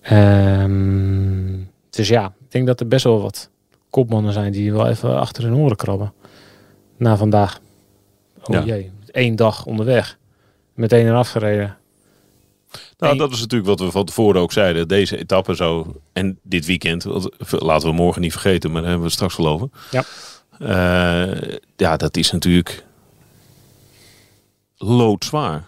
Ehm, 0.00 1.58
dus 1.90 2.08
ja, 2.08 2.34
denk 2.54 2.66
dat 2.66 2.80
er 2.80 2.88
best 2.88 3.04
wel 3.04 3.22
wat 3.22 3.50
kopmannen 3.90 4.32
zijn 4.32 4.52
die 4.52 4.72
wel 4.72 4.88
even 4.88 5.18
achter 5.18 5.42
hun 5.42 5.54
oren 5.54 5.76
krabben. 5.76 6.12
Na 6.96 7.16
vandaag. 7.16 7.60
Oh 8.44 8.54
Ja. 8.54 8.64
jee, 8.64 8.90
één 9.10 9.36
dag 9.36 9.66
onderweg. 9.66 10.18
Meteen 10.74 11.06
eraf 11.06 11.30
gereden. 11.30 11.76
Nou, 12.98 13.16
dat 13.16 13.32
is 13.32 13.40
natuurlijk 13.40 13.68
wat 13.70 13.80
we 13.80 13.90
van 13.90 14.04
tevoren 14.04 14.40
ook 14.40 14.52
zeiden. 14.52 14.88
Deze 14.88 15.18
etappe 15.18 15.54
zou, 15.54 15.86
en 16.12 16.38
dit 16.42 16.66
weekend, 16.66 17.04
laten 17.50 17.88
we 17.88 17.94
morgen 17.94 18.20
niet 18.22 18.32
vergeten, 18.32 18.70
maar 18.70 18.80
daar 18.80 18.90
hebben 18.90 19.08
we 19.08 19.14
straks 19.14 19.34
geloven. 19.34 19.72
Ja. 19.90 20.04
Eh, 20.58 21.58
ja, 21.76 21.96
dat 21.96 22.16
is 22.16 22.30
natuurlijk 22.32 22.84
loodzwaar. 24.76 25.64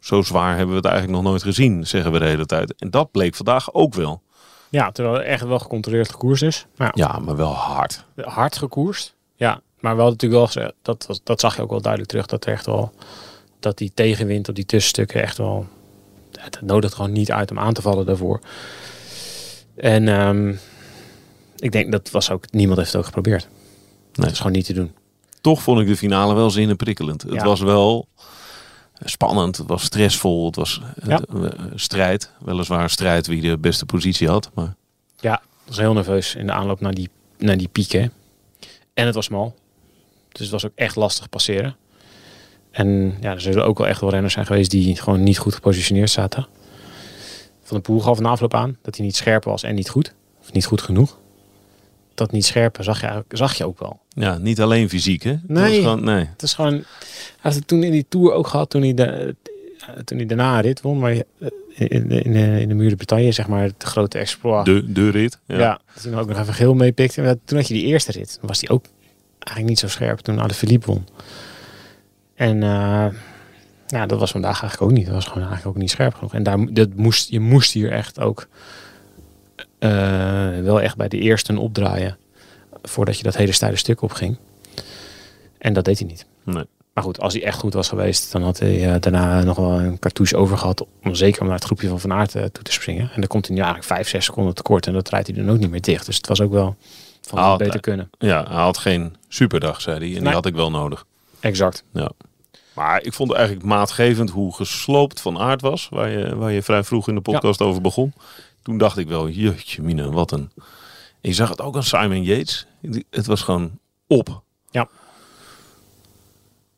Zo 0.00 0.22
zwaar 0.22 0.50
hebben 0.56 0.68
we 0.68 0.76
het 0.76 0.84
eigenlijk 0.84 1.22
nog 1.22 1.30
nooit 1.30 1.42
gezien, 1.42 1.86
zeggen 1.86 2.12
we 2.12 2.18
de 2.18 2.24
hele 2.24 2.46
tijd. 2.46 2.74
En 2.74 2.90
dat 2.90 3.10
bleek 3.10 3.34
vandaag 3.34 3.72
ook 3.74 3.94
wel. 3.94 4.22
Ja, 4.72 4.90
terwijl 4.90 5.16
er 5.16 5.24
echt 5.24 5.44
wel 5.44 5.58
gecontroleerd 5.58 6.10
gekoerst 6.10 6.42
is. 6.42 6.66
Maar 6.76 6.90
ja, 6.94 7.06
Ja, 7.12 7.18
maar 7.18 7.36
wel 7.36 7.52
hard. 7.54 8.04
hard 8.20 8.56
gekoerst. 8.56 9.14
Ja, 9.36 9.60
maar 9.80 9.96
wel 9.96 10.06
natuurlijk 10.08 10.32
wel 10.40 10.46
gezegd, 10.46 10.72
dat, 10.82 11.04
was- 11.06 11.20
dat 11.24 11.40
zag 11.40 11.56
je 11.56 11.62
ook 11.62 11.70
wel 11.70 11.80
duidelijk 11.80 12.10
terug. 12.10 12.26
Dat 12.26 12.44
er 12.46 12.52
echt 12.52 12.66
wel, 12.66 12.92
dat 13.60 13.78
die 13.78 13.92
tegenwind 13.94 14.48
op 14.48 14.54
die 14.54 14.66
tussenstukken 14.66 15.22
echt 15.22 15.36
wel, 15.38 15.66
het 16.40 16.58
nodigt 16.62 16.94
gewoon 16.94 17.12
niet 17.12 17.32
uit 17.32 17.50
om 17.50 17.58
aan 17.58 17.72
te 17.72 17.82
vallen 17.82 18.06
daarvoor. 18.06 18.40
En 19.74 20.08
ehm, 20.08 20.54
ik 21.56 21.72
denk 21.72 21.92
dat 21.92 22.10
was 22.10 22.30
ook, 22.30 22.44
niemand 22.52 22.78
heeft 22.78 22.90
het 22.92 23.00
ook 23.00 23.06
geprobeerd. 23.06 23.48
Nee. 23.48 24.10
Dat 24.12 24.30
is 24.30 24.36
gewoon 24.36 24.52
niet 24.52 24.64
te 24.66 24.72
doen. 24.72 24.92
Toch 25.40 25.62
vond 25.62 25.80
ik 25.80 25.86
de 25.86 25.96
finale 25.96 26.34
wel 26.34 26.50
zinnenprikkelend. 26.50 27.22
Het 27.22 27.32
Ja. 27.32 27.44
was 27.44 27.60
wel 27.60 28.06
spannend, 29.04 29.56
het 29.56 29.66
was 29.68 29.82
stressvol, 29.82 30.46
het 30.46 30.56
was 30.56 30.80
Ja. 31.06 31.20
eh, 31.34 31.50
strijd. 31.74 32.30
Weliswaar 32.44 32.90
strijd 32.90 33.26
wie 33.26 33.40
de 33.42 33.58
beste 33.58 33.86
positie 33.86 34.28
had, 34.28 34.50
maar 34.54 34.74
Ja, 35.20 35.34
ik 35.42 35.68
was 35.68 35.76
heel 35.78 35.92
nerveus 35.92 36.34
in 36.34 36.46
de 36.46 36.52
aanloop 36.52 36.80
naar 36.80 36.94
die, 36.94 37.10
naar 37.38 37.56
die 37.56 37.68
pieken. 37.68 38.12
En 38.94 39.06
het 39.06 39.14
was 39.14 39.24
smal. 39.24 39.54
Dus 40.28 40.40
het 40.40 40.50
was 40.50 40.64
ook 40.66 40.72
echt 40.74 40.96
lastig 40.96 41.28
passeren. 41.28 41.76
En 42.70 43.16
ja, 43.20 43.30
er 43.32 43.40
zullen 43.40 43.64
ook 43.64 43.78
wel 43.78 43.86
echt 43.86 44.00
wel 44.00 44.10
renners 44.10 44.32
zijn 44.32 44.46
geweest 44.46 44.70
die 44.70 44.96
gewoon 44.96 45.22
niet 45.22 45.38
goed 45.38 45.54
gepositioneerd 45.54 46.10
zaten. 46.10 46.46
Van 47.62 47.76
de 47.76 47.82
Poel 47.82 48.00
gaf 48.00 48.18
een 48.18 48.26
afloop 48.26 48.54
aan 48.54 48.76
dat 48.82 48.96
hij 48.96 49.04
niet 49.06 49.16
scherp 49.16 49.44
was 49.44 49.62
en 49.62 49.74
niet 49.74 49.88
goed. 49.88 50.14
Of 50.40 50.52
niet 50.52 50.66
goed 50.66 50.82
genoeg. 50.82 51.18
Dat 52.14 52.32
niet 52.32 52.44
scherpe 52.44 52.82
zag 52.82 53.00
je, 53.00 53.24
zag 53.28 53.54
je 53.54 53.66
ook 53.66 53.78
wel. 53.78 54.00
ja, 54.08 54.38
niet 54.38 54.60
alleen 54.60 54.88
fysiek 54.88 55.22
hè. 55.22 55.36
Nee. 55.46 55.80
gewoon- 55.80 56.04
nee. 56.04 56.24
Het 56.32 56.42
is 56.42 56.54
gewoon... 56.54 56.72
Hij 56.72 56.82
heeft 57.40 57.56
het 57.56 57.66
toen 57.66 57.82
in 57.82 57.90
die 57.92 58.06
Tour 58.08 58.32
ook 58.32 58.46
gehad 58.46 58.70
toen 58.70 58.82
hij, 58.82 58.94
de, 58.94 59.36
toen 60.04 60.16
hij 60.18 60.26
daarna 60.26 60.60
rit 60.60 60.80
won. 60.80 60.98
Maar 60.98 61.12
in, 61.12 61.24
in, 61.74 62.10
in, 62.10 62.32
de- 62.32 62.60
in 62.60 62.68
de 62.68 62.74
Muur 62.74 62.88
de 62.90 62.96
Bretagne, 62.96 63.32
zeg 63.32 63.46
maar, 63.48 63.68
de 63.78 63.86
grote 63.86 64.18
exploit. 64.18 64.64
De, 64.64 64.92
de 64.92 65.10
rit. 65.10 65.38
Ja. 65.46 65.58
Ja, 65.58 65.80
dan 66.02 66.18
ook 66.18 66.28
nog 66.28 66.38
even 66.38 66.54
geel 66.54 66.74
meepikte. 66.74 67.22
Maar 67.22 67.36
Toen 67.44 67.58
had 67.58 67.68
je 67.68 67.74
die 67.74 67.84
eerste 67.84 68.12
rit. 68.12 68.38
Was 68.42 68.60
hij 68.60 68.68
ook 68.70 68.84
eigenlijk 69.38 69.68
niet 69.68 69.78
zo 69.78 69.88
scherp 69.88 70.18
toen 70.18 70.34
Alain 70.36 70.54
Philippe 70.54 70.86
won. 70.86 71.06
En 72.34 72.62
eh, 72.62 73.06
ja, 73.86 74.06
dat 74.06 74.18
was 74.18 74.30
vandaag 74.30 74.60
eigenlijk 74.60 74.82
ook 74.92 74.96
niet. 74.98 75.06
Dat 75.06 75.14
was 75.14 75.24
gewoon 75.26 75.42
eigenlijk 75.48 75.76
ook 75.76 75.82
niet 75.82 75.90
scherp 75.90 76.14
genoeg. 76.14 76.34
En 76.34 76.42
daar, 76.42 76.72
dat 76.72 76.94
moest, 76.94 77.30
je 77.30 77.40
moest 77.40 77.72
hier 77.72 77.90
echt 77.92 78.20
ook 78.20 78.46
wel 80.62 80.80
echt 80.80 80.96
bij 80.96 81.08
de 81.08 81.18
eerste 81.18 81.60
opdraaien 81.60 82.16
voordat 82.82 83.16
je 83.16 83.22
dat 83.22 83.36
hele 83.36 83.52
steile 83.52 83.76
stuk 83.76 84.02
opging. 84.02 84.36
En 85.58 85.72
dat 85.72 85.84
deed 85.84 85.98
hij 85.98 86.08
niet. 86.08 86.26
Nee. 86.44 86.64
Maar 86.94 87.04
goed, 87.04 87.20
als 87.20 87.32
hij 87.32 87.44
echt 87.44 87.58
goed 87.58 87.74
was 87.74 87.88
geweest, 87.88 88.32
dan 88.32 88.42
had 88.42 88.58
hij 88.58 88.92
eh, 88.92 89.00
daarna 89.00 89.42
nog 89.42 89.56
wel 89.56 89.80
een 89.80 89.98
cartouche 89.98 90.36
over 90.36 90.58
gehad. 90.58 90.86
Om 91.02 91.14
zeker 91.14 91.40
om 91.40 91.46
naar 91.46 91.56
het 91.56 91.64
groepje 91.64 91.88
van 91.88 92.00
Van 92.00 92.12
Aert 92.12 92.34
eh, 92.34 92.44
toe 92.44 92.64
te 92.64 92.72
springen. 92.72 93.10
En 93.14 93.20
dan 93.20 93.26
komt 93.28 93.46
hij 93.46 93.54
nu 93.56 93.62
eigenlijk 93.62 93.92
5, 93.92 94.08
6 94.08 94.24
seconden 94.24 94.54
tekort. 94.54 94.86
En 94.86 94.92
dat 94.92 95.08
rijdt 95.08 95.26
hij 95.26 95.36
dan 95.36 95.50
ook 95.50 95.58
niet 95.58 95.70
meer 95.70 95.80
dicht. 95.80 96.06
Dus 96.06 96.16
het 96.16 96.26
was 96.26 96.40
ook 96.40 96.52
wel 96.52 96.76
van 97.20 97.38
Ah, 97.38 97.56
beter 97.56 97.80
kunnen. 97.80 98.10
Ja, 98.18 98.44
hij 98.48 98.62
had 98.62 98.78
geen 98.78 99.16
superdag, 99.28 99.80
zei 99.80 99.98
hij. 99.98 100.16
En 100.16 100.24
die 100.24 100.32
had 100.32 100.46
ik 100.46 100.54
wel 100.54 100.70
nodig. 100.70 101.06
Exact. 101.40 101.84
Ja. 101.92 102.10
Maar 102.74 103.02
ik 103.02 103.12
vond 103.12 103.28
het 103.28 103.38
eigenlijk 103.38 103.68
maatgevend 103.68 104.30
hoe 104.30 104.54
gesloopt 104.54 105.20
Van 105.20 105.38
Aert 105.38 105.60
was. 105.60 105.88
Waar 105.90 106.08
je, 106.10 106.36
waar 106.36 106.52
je 106.52 106.62
vrij 106.62 106.84
vroeg 106.84 107.08
in 107.08 107.14
de 107.14 107.20
podcast 107.20 107.60
over 107.60 107.80
begon. 107.80 108.12
Toen 108.62 108.78
dacht 108.78 108.96
ik 108.98 109.08
wel, 109.08 109.28
jeetje 109.28 109.82
mina, 109.82 110.08
wat 110.08 110.32
een... 110.32 110.50
En 111.20 111.28
je 111.30 111.32
zag 111.32 111.48
het 111.48 111.60
ook 111.60 111.76
aan 111.76 111.82
Simon 111.82 112.22
Yates. 112.22 112.66
Het 113.10 113.26
was 113.26 113.42
gewoon 113.42 113.78
op. 114.06 114.42
Ja. 114.70 114.88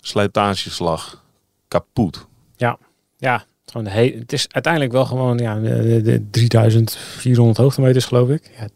Slijtageslag. 0.01 1.23
Kapot. 1.68 2.27
Ja, 2.57 2.79
ja. 3.18 3.44
Gewoon 3.66 3.87
he- 3.87 4.16
het 4.18 4.33
is 4.33 4.47
uiteindelijk 4.51 4.92
wel 4.92 5.05
gewoon 5.05 5.38
ja, 5.38 5.59
de, 5.61 6.01
de 6.03 6.31
3400 6.31 7.57
hoogtemeters 7.59 8.05
geloof 8.05 8.29
ik. 8.29 8.51
Ja, 8.59 8.68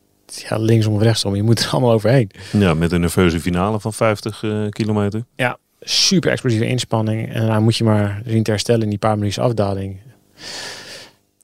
ja, 0.49 0.57
linksom 0.59 0.95
of 0.95 1.03
rechtsom. 1.03 1.35
Je 1.37 1.43
moet 1.43 1.61
er 1.65 1.71
allemaal 1.71 1.93
overheen. 1.93 2.31
Ja, 2.53 2.75
met 2.75 2.93
een 2.93 3.01
nerveuze 3.01 3.41
finale 3.41 3.81
van 3.81 3.93
50 3.93 4.43
eh, 4.43 4.69
kilometer. 4.69 5.25
Ja, 5.37 5.59
super 5.81 6.31
explosieve 6.31 6.67
inspanning. 6.67 7.33
En 7.33 7.47
dan 7.47 7.63
moet 7.63 7.77
je 7.77 7.85
maar 7.85 8.23
zien 8.27 8.43
te 8.43 8.51
herstellen 8.51 8.83
in 8.83 8.89
die 8.89 8.99
paar 8.99 9.19
minuten 9.19 9.43
afdaling. 9.43 10.01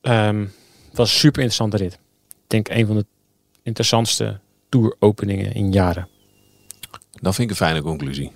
Ehm, 0.01 0.45
het 0.95 1.03
was 1.03 1.13
een 1.13 1.19
super 1.19 1.43
interessante 1.43 1.77
rit. 1.77 1.93
Ik 2.29 2.51
denk 2.51 2.69
een 2.69 2.87
van 2.87 2.97
de 2.97 3.07
interessantste 3.63 4.41
tour-openingen 4.69 5.53
in 5.53 5.73
jaren. 5.73 6.09
Dat 7.13 7.35
vind 7.35 7.39
ik 7.39 7.51
een 7.51 7.67
fijne 7.67 7.83
conclusie. 7.83 8.33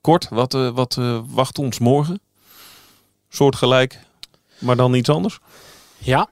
Kort, 0.00 0.28
wat, 0.28 0.54
eh, 0.54 0.70
wat 0.70 0.96
eh, 0.96 1.20
wacht 1.26 1.58
ons 1.58 1.78
morgen? 1.78 2.20
Soortgelijk, 3.28 3.98
maar 4.58 4.76
dan 4.76 4.94
iets 4.94 5.08
anders? 5.08 5.38
Ja, 5.98 6.30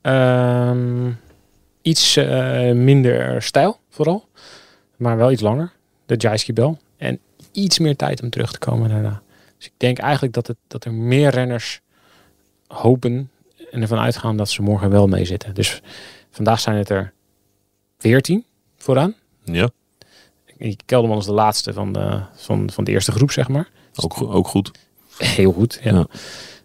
ehm, 0.00 1.10
iets 1.82 2.16
eh, 2.16 2.72
minder 2.72 3.42
stijl 3.42 3.80
vooral. 3.90 4.28
Maar 4.96 5.16
wel 5.16 5.32
iets 5.32 5.42
langer. 5.42 5.72
De 6.06 6.16
Jaiski 6.16 6.52
Bel. 6.52 6.78
En 6.96 7.20
iets 7.52 7.78
meer 7.78 7.96
tijd 7.96 8.22
om 8.22 8.30
terug 8.30 8.52
te 8.52 8.58
komen 8.58 8.88
daarna. 8.88 9.22
Dus 9.56 9.66
ik 9.66 9.74
denk 9.76 9.98
eigenlijk 9.98 10.34
dat, 10.34 10.46
het, 10.46 10.56
dat 10.66 10.84
er 10.84 10.92
meer 10.92 11.30
renners 11.30 11.80
hopen 12.66 13.30
en 13.72 13.82
ervan 13.82 13.98
uitgaan 13.98 14.36
dat 14.36 14.50
ze 14.50 14.62
morgen 14.62 14.90
wel 14.90 15.06
meezitten. 15.06 15.54
Dus 15.54 15.82
vandaag 16.30 16.60
zijn 16.60 16.76
het 16.76 16.88
er 16.88 17.12
14 17.98 18.44
vooraan. 18.76 19.14
Ja, 19.44 19.70
Kelderman 20.84 21.18
is 21.18 21.24
de 21.24 21.32
laatste 21.32 21.72
van 21.72 21.92
de, 21.92 22.20
van, 22.34 22.70
van 22.70 22.84
de 22.84 22.90
eerste 22.90 23.12
groep, 23.12 23.30
zeg 23.30 23.48
maar. 23.48 23.68
ook, 23.94 24.22
ook 24.22 24.48
goed. 24.48 24.70
Heel 25.18 25.52
goed, 25.52 25.80
ja. 25.82 25.94
Ja. 25.94 26.06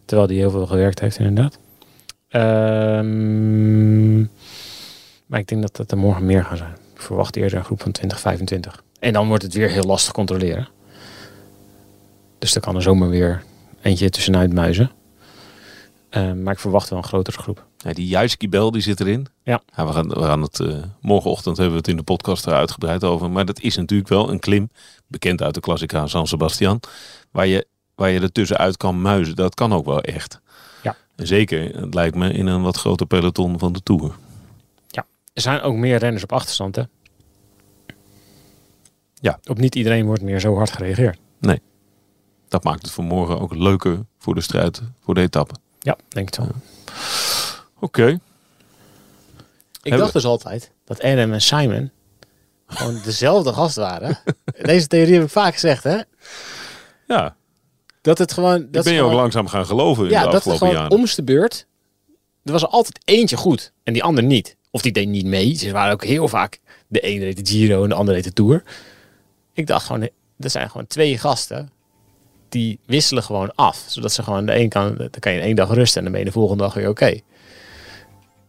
Terwijl 0.05 0.27
hij 0.27 0.37
heel 0.37 0.51
veel 0.51 0.65
gewerkt 0.65 0.99
heeft, 0.99 1.19
inderdaad. 1.19 1.59
Ehm, 2.27 4.19
maar 5.25 5.39
ik 5.39 5.47
denk 5.47 5.61
dat 5.61 5.77
het 5.77 5.91
er 5.91 5.97
morgen 5.97 6.25
meer 6.25 6.43
gaan 6.43 6.57
zijn. 6.57 6.75
Ik 6.93 7.01
verwacht 7.01 7.35
eerder 7.35 7.57
een 7.57 7.65
groep 7.65 7.81
van 7.81 7.91
20, 7.91 8.19
25. 8.19 8.83
En 8.99 9.13
dan 9.13 9.27
wordt 9.27 9.43
het 9.43 9.53
weer 9.53 9.69
heel 9.69 9.83
lastig 9.83 10.13
controleren. 10.13 10.67
Dus 12.39 12.55
er 12.55 12.61
kan 12.61 12.75
er 12.75 12.81
zomaar 12.81 13.09
weer 13.09 13.43
eentje 13.81 14.09
tussenuit 14.09 14.53
muizen. 14.53 14.91
Ehm, 16.09 16.43
maar 16.43 16.53
ik 16.53 16.59
verwacht 16.59 16.89
wel 16.89 16.99
een 16.99 17.05
grotere 17.05 17.37
groep. 17.37 17.65
Ja, 17.77 17.93
die 17.93 18.07
Juiski 18.07 18.49
Bel 18.49 18.71
die 18.71 18.81
zit 18.81 18.99
erin. 18.99 19.27
Ja. 19.43 19.61
we, 19.75 19.93
gaan, 19.93 20.07
we 20.07 20.23
gaan 20.23 20.41
het 20.41 20.59
eh, 20.59 20.83
morgenochtend 21.01 21.57
hebben 21.57 21.73
we 21.73 21.79
het 21.79 21.89
in 21.89 21.97
de 21.97 22.03
podcast 22.03 22.45
er 22.45 22.53
uitgebreid 22.53 23.03
over. 23.03 23.31
Maar 23.31 23.45
dat 23.45 23.59
is 23.59 23.75
natuurlijk 23.75 24.09
wel 24.09 24.31
een 24.31 24.39
klim, 24.39 24.69
bekend 25.07 25.41
uit 25.41 25.53
de 25.53 25.59
Classica 25.59 26.07
San 26.07 26.27
Sebastian, 26.27 26.79
waar 27.31 27.47
je, 27.47 27.67
waar 27.95 28.09
je 28.09 28.19
er 28.19 28.31
tussenuit 28.31 28.77
kan 28.77 29.01
muizen. 29.01 29.35
Dat 29.35 29.55
kan 29.55 29.73
ook 29.73 29.85
wel 29.85 30.01
echt. 30.01 30.41
Ja. 30.83 30.95
En 31.15 31.27
zeker, 31.27 31.79
het 31.79 31.93
lijkt 31.93 32.15
me, 32.15 32.31
in 32.31 32.47
een 32.47 32.61
wat 32.61 32.77
groter 32.77 33.05
peloton 33.05 33.59
van 33.59 33.73
de 33.73 33.81
Tour. 33.83 34.15
Er 35.37 35.43
zijn 35.43 35.61
ook 35.61 35.75
meer 35.75 35.97
renners 35.97 36.23
op 36.23 36.31
achterstand, 36.31 36.75
hè? 36.75 36.83
Ja. 39.13 39.39
Op 39.49 39.57
niet 39.57 39.75
iedereen 39.75 40.05
wordt 40.05 40.21
meer 40.21 40.39
zo 40.39 40.55
hard 40.55 40.71
gereageerd. 40.71 41.19
Dat 42.47 42.63
maakt 42.63 42.81
het 42.81 42.91
voor 42.91 43.03
morgen 43.03 43.39
ook 43.39 43.55
leuker 43.55 44.05
voor 44.17 44.35
de 44.35 44.41
strijd, 44.41 44.81
voor 44.99 45.13
de 45.13 45.21
etappe. 45.21 45.55
Ja, 45.87 45.97
denk 46.09 46.27
ik 46.27 46.33
zo. 46.35 46.47
Oké. 47.79 48.05
Ik 48.07 48.19
Hebben- 49.81 49.99
dacht 49.99 50.13
dus 50.13 50.25
altijd 50.25 50.71
dat 50.85 51.01
Adam 51.01 51.33
en 51.33 51.41
Simon 51.41 51.91
gewoon 52.67 53.01
dezelfde 53.05 53.53
gast 53.53 53.75
waren. 53.75 54.19
Deze 54.61 54.87
theorie 54.87 55.13
heb 55.13 55.23
ik 55.23 55.29
vaak 55.29 55.53
gezegd, 55.53 55.83
hè? 55.83 55.97
Ja, 57.07 57.35
Dat 58.01 58.17
het 58.17 58.33
gewoon... 58.33 58.59
dat 58.61 58.73
Dat 58.73 58.83
ben 58.83 58.93
je 58.93 58.99
ze 58.99 59.05
ook 59.05 59.11
langzaam 59.13 59.47
gaan 59.47 59.65
geloven 59.65 60.03
in 60.05 60.09
Ja, 60.09 60.17
de 60.19 60.23
dat 60.25 60.33
het 60.33 60.35
afgelopen 60.35 60.67
gewoon 60.67 60.81
jaren. 60.83 60.97
om's 60.97 61.15
de 61.15 61.23
beurt... 61.23 61.65
Er 62.43 62.51
was 62.51 62.61
er 62.61 62.67
altijd 62.67 62.99
eentje 63.05 63.37
goed 63.37 63.71
en 63.83 63.93
die 63.93 64.03
ander 64.03 64.23
niet. 64.23 64.55
Of 64.71 64.81
die 64.81 64.91
deed 64.91 65.07
niet 65.07 65.25
mee. 65.25 65.53
Ze 65.55 65.71
waren 65.71 65.93
ook 65.93 66.03
heel 66.03 66.27
vaak... 66.27 66.59
De 66.87 66.99
ene 66.99 67.19
deed 67.19 67.45
de 67.45 67.51
Giro 67.51 67.83
en 67.83 67.89
de 67.89 67.95
andere 67.95 68.17
deed 68.17 68.25
de 68.27 68.33
Tour. 68.43 68.63
Ik 69.53 69.67
dacht 69.67 69.85
gewoon... 69.85 70.09
Er 70.39 70.49
zijn 70.49 70.69
gewoon 70.69 70.87
twee 70.87 71.17
gasten... 71.17 71.69
Die 72.49 72.79
wisselen 72.85 73.23
gewoon 73.23 73.51
af. 73.55 73.83
Zodat 73.87 74.11
ze 74.11 74.23
gewoon... 74.23 74.45
De 74.45 74.59
een 74.59 74.69
kan, 74.69 74.95
dan 74.97 75.09
kan 75.19 75.33
je 75.33 75.39
één 75.39 75.55
dag 75.55 75.73
rusten 75.73 75.97
en 75.97 76.03
dan 76.03 76.11
ben 76.11 76.21
je 76.21 76.27
de 76.27 76.31
volgende 76.31 76.63
dag 76.63 76.73
weer 76.73 76.89
oké. 76.89 77.19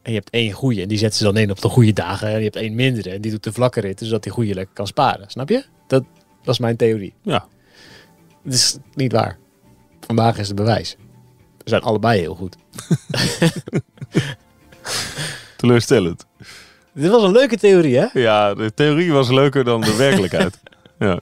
En 0.02 0.12
je 0.14 0.18
hebt 0.18 0.30
één 0.30 0.52
goede 0.52 0.82
en 0.82 0.88
die 0.88 0.98
zetten 0.98 1.18
ze 1.18 1.24
dan 1.24 1.37
in 1.37 1.50
op 1.50 1.61
de 1.61 1.68
goede 1.68 1.92
dagen. 1.92 2.28
En 2.28 2.37
je 2.37 2.44
hebt 2.44 2.56
één 2.56 2.74
mindere 2.74 3.11
en 3.11 3.20
die 3.20 3.30
doet 3.30 3.44
de 3.44 3.52
vlakke 3.52 3.80
rit. 3.80 4.00
Zodat 4.02 4.22
die 4.22 4.32
goede 4.32 4.54
lekker 4.54 4.74
kan 4.74 4.87
sparen. 4.87 5.30
Snap 5.30 5.48
je? 5.48 5.64
Dat, 5.87 6.04
dat 6.42 6.54
is 6.54 6.61
mijn 6.61 6.76
theorie. 6.76 7.14
Ja, 7.22 7.46
Het 8.44 8.54
is 8.54 8.76
niet 8.94 9.12
waar. 9.12 9.38
Vandaag 10.00 10.38
is 10.38 10.46
het 10.46 10.56
bewijs. 10.56 10.96
We 11.58 11.68
zijn 11.68 11.82
allebei 11.82 12.20
heel 12.20 12.34
goed. 12.34 12.56
teleurstellend. 15.56 16.26
Dit 16.94 17.11
was 17.11 17.22
een 17.22 17.32
leuke 17.32 17.56
theorie, 17.56 17.98
hè? 17.98 18.06
Ja, 18.12 18.54
de 18.54 18.74
theorie 18.74 19.12
was 19.12 19.30
leuker 19.30 19.64
dan 19.64 19.80
de 19.80 19.96
werkelijkheid. 19.96 20.61
ja. 20.98 21.20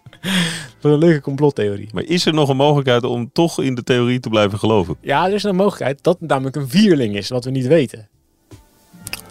Een 0.92 0.98
leuke 0.98 1.20
complottheorie. 1.20 1.88
Maar 1.92 2.04
is 2.04 2.26
er 2.26 2.34
nog 2.34 2.48
een 2.48 2.56
mogelijkheid 2.56 3.04
om 3.04 3.30
toch 3.32 3.60
in 3.60 3.74
de 3.74 3.82
theorie 3.82 4.20
te 4.20 4.28
blijven 4.28 4.58
geloven? 4.58 4.96
Ja, 5.00 5.26
er 5.26 5.34
is 5.34 5.42
een 5.42 5.56
mogelijkheid 5.56 6.02
dat 6.02 6.18
het 6.20 6.28
namelijk 6.28 6.56
een 6.56 6.68
vierling 6.68 7.16
is, 7.16 7.28
wat 7.28 7.44
we 7.44 7.50
niet 7.50 7.66
weten. 7.66 8.08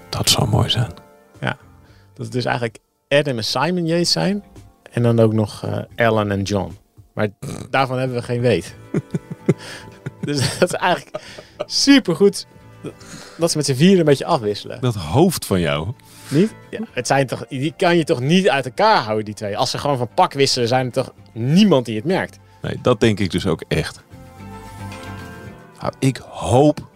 Dat 0.10 0.30
zou 0.30 0.48
mooi 0.48 0.70
zijn. 0.70 0.92
Dat 2.16 2.26
het 2.26 2.34
dus 2.34 2.46
eigenlijk 2.46 2.78
Adam 3.08 3.38
en 3.38 3.44
Simon 3.44 3.86
Yates 3.86 4.12
zijn. 4.12 4.44
En 4.92 5.04
dan 5.04 5.20
ook 5.20 5.34
nog 5.34 5.64
eh 5.64 5.78
Ellen 5.96 6.32
en 6.32 6.42
John. 6.42 6.78
Maar 7.14 7.30
daarvan 7.70 7.98
hebben 7.98 8.18
we 8.18 8.24
geen 8.24 8.42
weet. 8.42 8.76
dus 10.22 10.60
dat 10.60 10.74
is 10.74 10.80
eigenlijk 10.80 11.20
supergoed 11.66 12.48
dat 13.38 13.52
ze 13.52 13.58
met 13.58 13.66
z'n 13.66 13.74
vieren 13.74 14.00
een 14.00 14.06
beetje 14.06 14.26
afwisselen. 14.26 14.82
Dat 14.82 14.96
hoofd 14.96 15.46
van 15.46 15.60
jou. 15.60 15.88
Niet? 16.28 16.56
Ja, 16.70 16.80
het 16.92 17.08
zijn 17.08 17.28
toch, 17.28 17.46
die 17.48 17.74
kan 17.78 17.98
je 17.98 18.04
toch 18.04 18.20
niet 18.20 18.50
uit 18.50 18.66
elkaar 18.66 19.02
houden, 19.04 19.26
die 19.26 19.34
twee. 19.34 19.58
Als 19.58 19.70
ze 19.72 19.78
gewoon 19.78 19.98
van 19.98 20.10
pak 20.14 20.34
wisselen, 20.34 20.68
zijn 20.68 20.86
er 20.86 20.92
toch 20.92 21.14
niemand 21.32 21.86
die 21.86 21.96
het 21.96 22.06
merkt. 22.06 22.40
Nee, 22.62 22.80
dat 22.82 23.00
denk 23.00 23.20
ik 23.20 23.32
dus 23.32 23.48
ook 23.48 23.64
echt. 23.68 24.04
Nou, 25.82 25.94
ik 26.00 26.18
hoop 26.30 26.88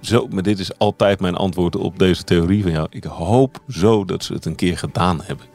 zo, 0.00 0.26
maar 0.30 0.42
dit 0.42 0.58
is 0.58 0.78
altijd 0.78 1.20
mijn 1.20 1.34
antwoord 1.34 1.76
op 1.76 1.98
deze 1.98 2.24
theorie 2.24 2.62
van 2.62 2.72
jou. 2.72 2.86
Ik 2.90 3.04
hoop 3.04 3.58
zo 3.68 4.04
dat 4.04 4.24
ze 4.24 4.32
het 4.32 4.44
een 4.44 4.54
keer 4.54 4.78
gedaan 4.78 5.20
hebben. 5.22 5.46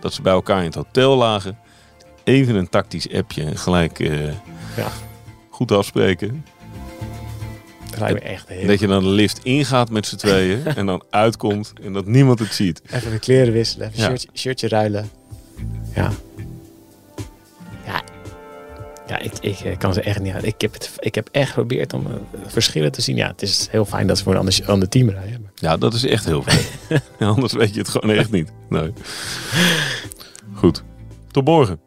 Dat 0.00 0.12
ze 0.14 0.22
bij 0.22 0.32
elkaar 0.32 0.58
in 0.58 0.64
het 0.64 0.74
hotel 0.74 1.16
lagen. 1.16 1.58
Even 2.24 2.54
een 2.54 2.68
tactisch 2.68 3.12
appje 3.12 3.44
en 3.44 3.56
gelijk 3.56 3.98
eh, 3.98 4.24
Ja. 4.76 4.88
goed 5.50 5.72
afspreken. 5.72 6.44
Dat 8.00 8.10
lijkt 8.10 8.24
me 8.24 8.30
echt 8.30 8.48
heel... 8.48 8.66
Dat 8.66 8.80
je 8.80 8.86
dan 8.86 9.02
de 9.02 9.08
lift 9.08 9.44
ingaat 9.44 9.90
met 9.90 10.06
z'n 10.06 10.16
tweeën 10.16 10.66
en 10.76 10.86
dan 10.86 11.02
uitkomt 11.10 11.72
en 11.82 11.92
dat 11.92 12.06
niemand 12.06 12.38
het 12.38 12.54
ziet. 12.54 12.82
Even 12.90 13.10
de 13.10 13.18
kleren 13.18 13.52
wisselen, 13.52 13.86
even 13.88 14.00
Ja. 14.00 14.08
shirtje, 14.08 14.28
shirtje 14.34 14.68
ruilen. 14.68 15.10
Ja. 15.94 16.10
Ja. 17.86 18.02
Ja, 19.06 19.18
ik, 19.18 19.32
ik 19.40 19.60
eh, 19.60 19.78
kan 19.78 19.92
ze 19.94 20.00
echt 20.00 20.20
niet 20.20 20.32
uit. 20.34 20.44
Ik 20.44 20.60
heb, 20.60 20.72
het, 20.72 20.90
ik 20.98 21.14
heb 21.14 21.28
echt 21.32 21.48
geprobeerd 21.48 21.92
om 21.92 22.06
eh, 22.06 22.12
verschillen 22.46 22.92
te 22.92 23.00
zien. 23.00 23.16
Ja, 23.16 23.26
het 23.28 23.42
is 23.42 23.68
heel 23.70 23.84
fijn 23.84 24.06
dat 24.06 24.18
ze 24.18 24.22
voor 24.24 24.32
een 24.32 24.38
ander, 24.38 24.62
ander 24.66 24.88
team 24.88 25.08
rijden. 25.08 25.50
Ja, 25.54 25.76
dat 25.76 25.94
is 25.94 26.04
echt 26.06 26.24
heel 26.24 26.42
fijn. 26.42 27.00
Anders 27.34 27.52
weet 27.52 27.74
je 27.74 27.80
het 27.80 27.88
gewoon 27.88 28.16
echt 28.16 28.30
niet. 28.30 28.52
Nee. 28.68 28.92
Goed. 30.54 30.82
Tot 31.30 31.44
morgen. 31.44 31.80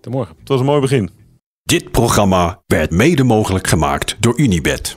Tot 0.00 0.12
morgen. 0.12 0.36
Het 0.38 0.48
was 0.48 0.60
een 0.60 0.66
mooi 0.66 0.80
begin. 0.80 1.10
Dit 1.62 1.90
programma 1.90 2.62
werd 2.66 2.90
mede 2.90 3.22
mogelijk 3.24 3.66
gemaakt 3.66 4.16
door 4.20 4.38
Unibed. 4.38 4.96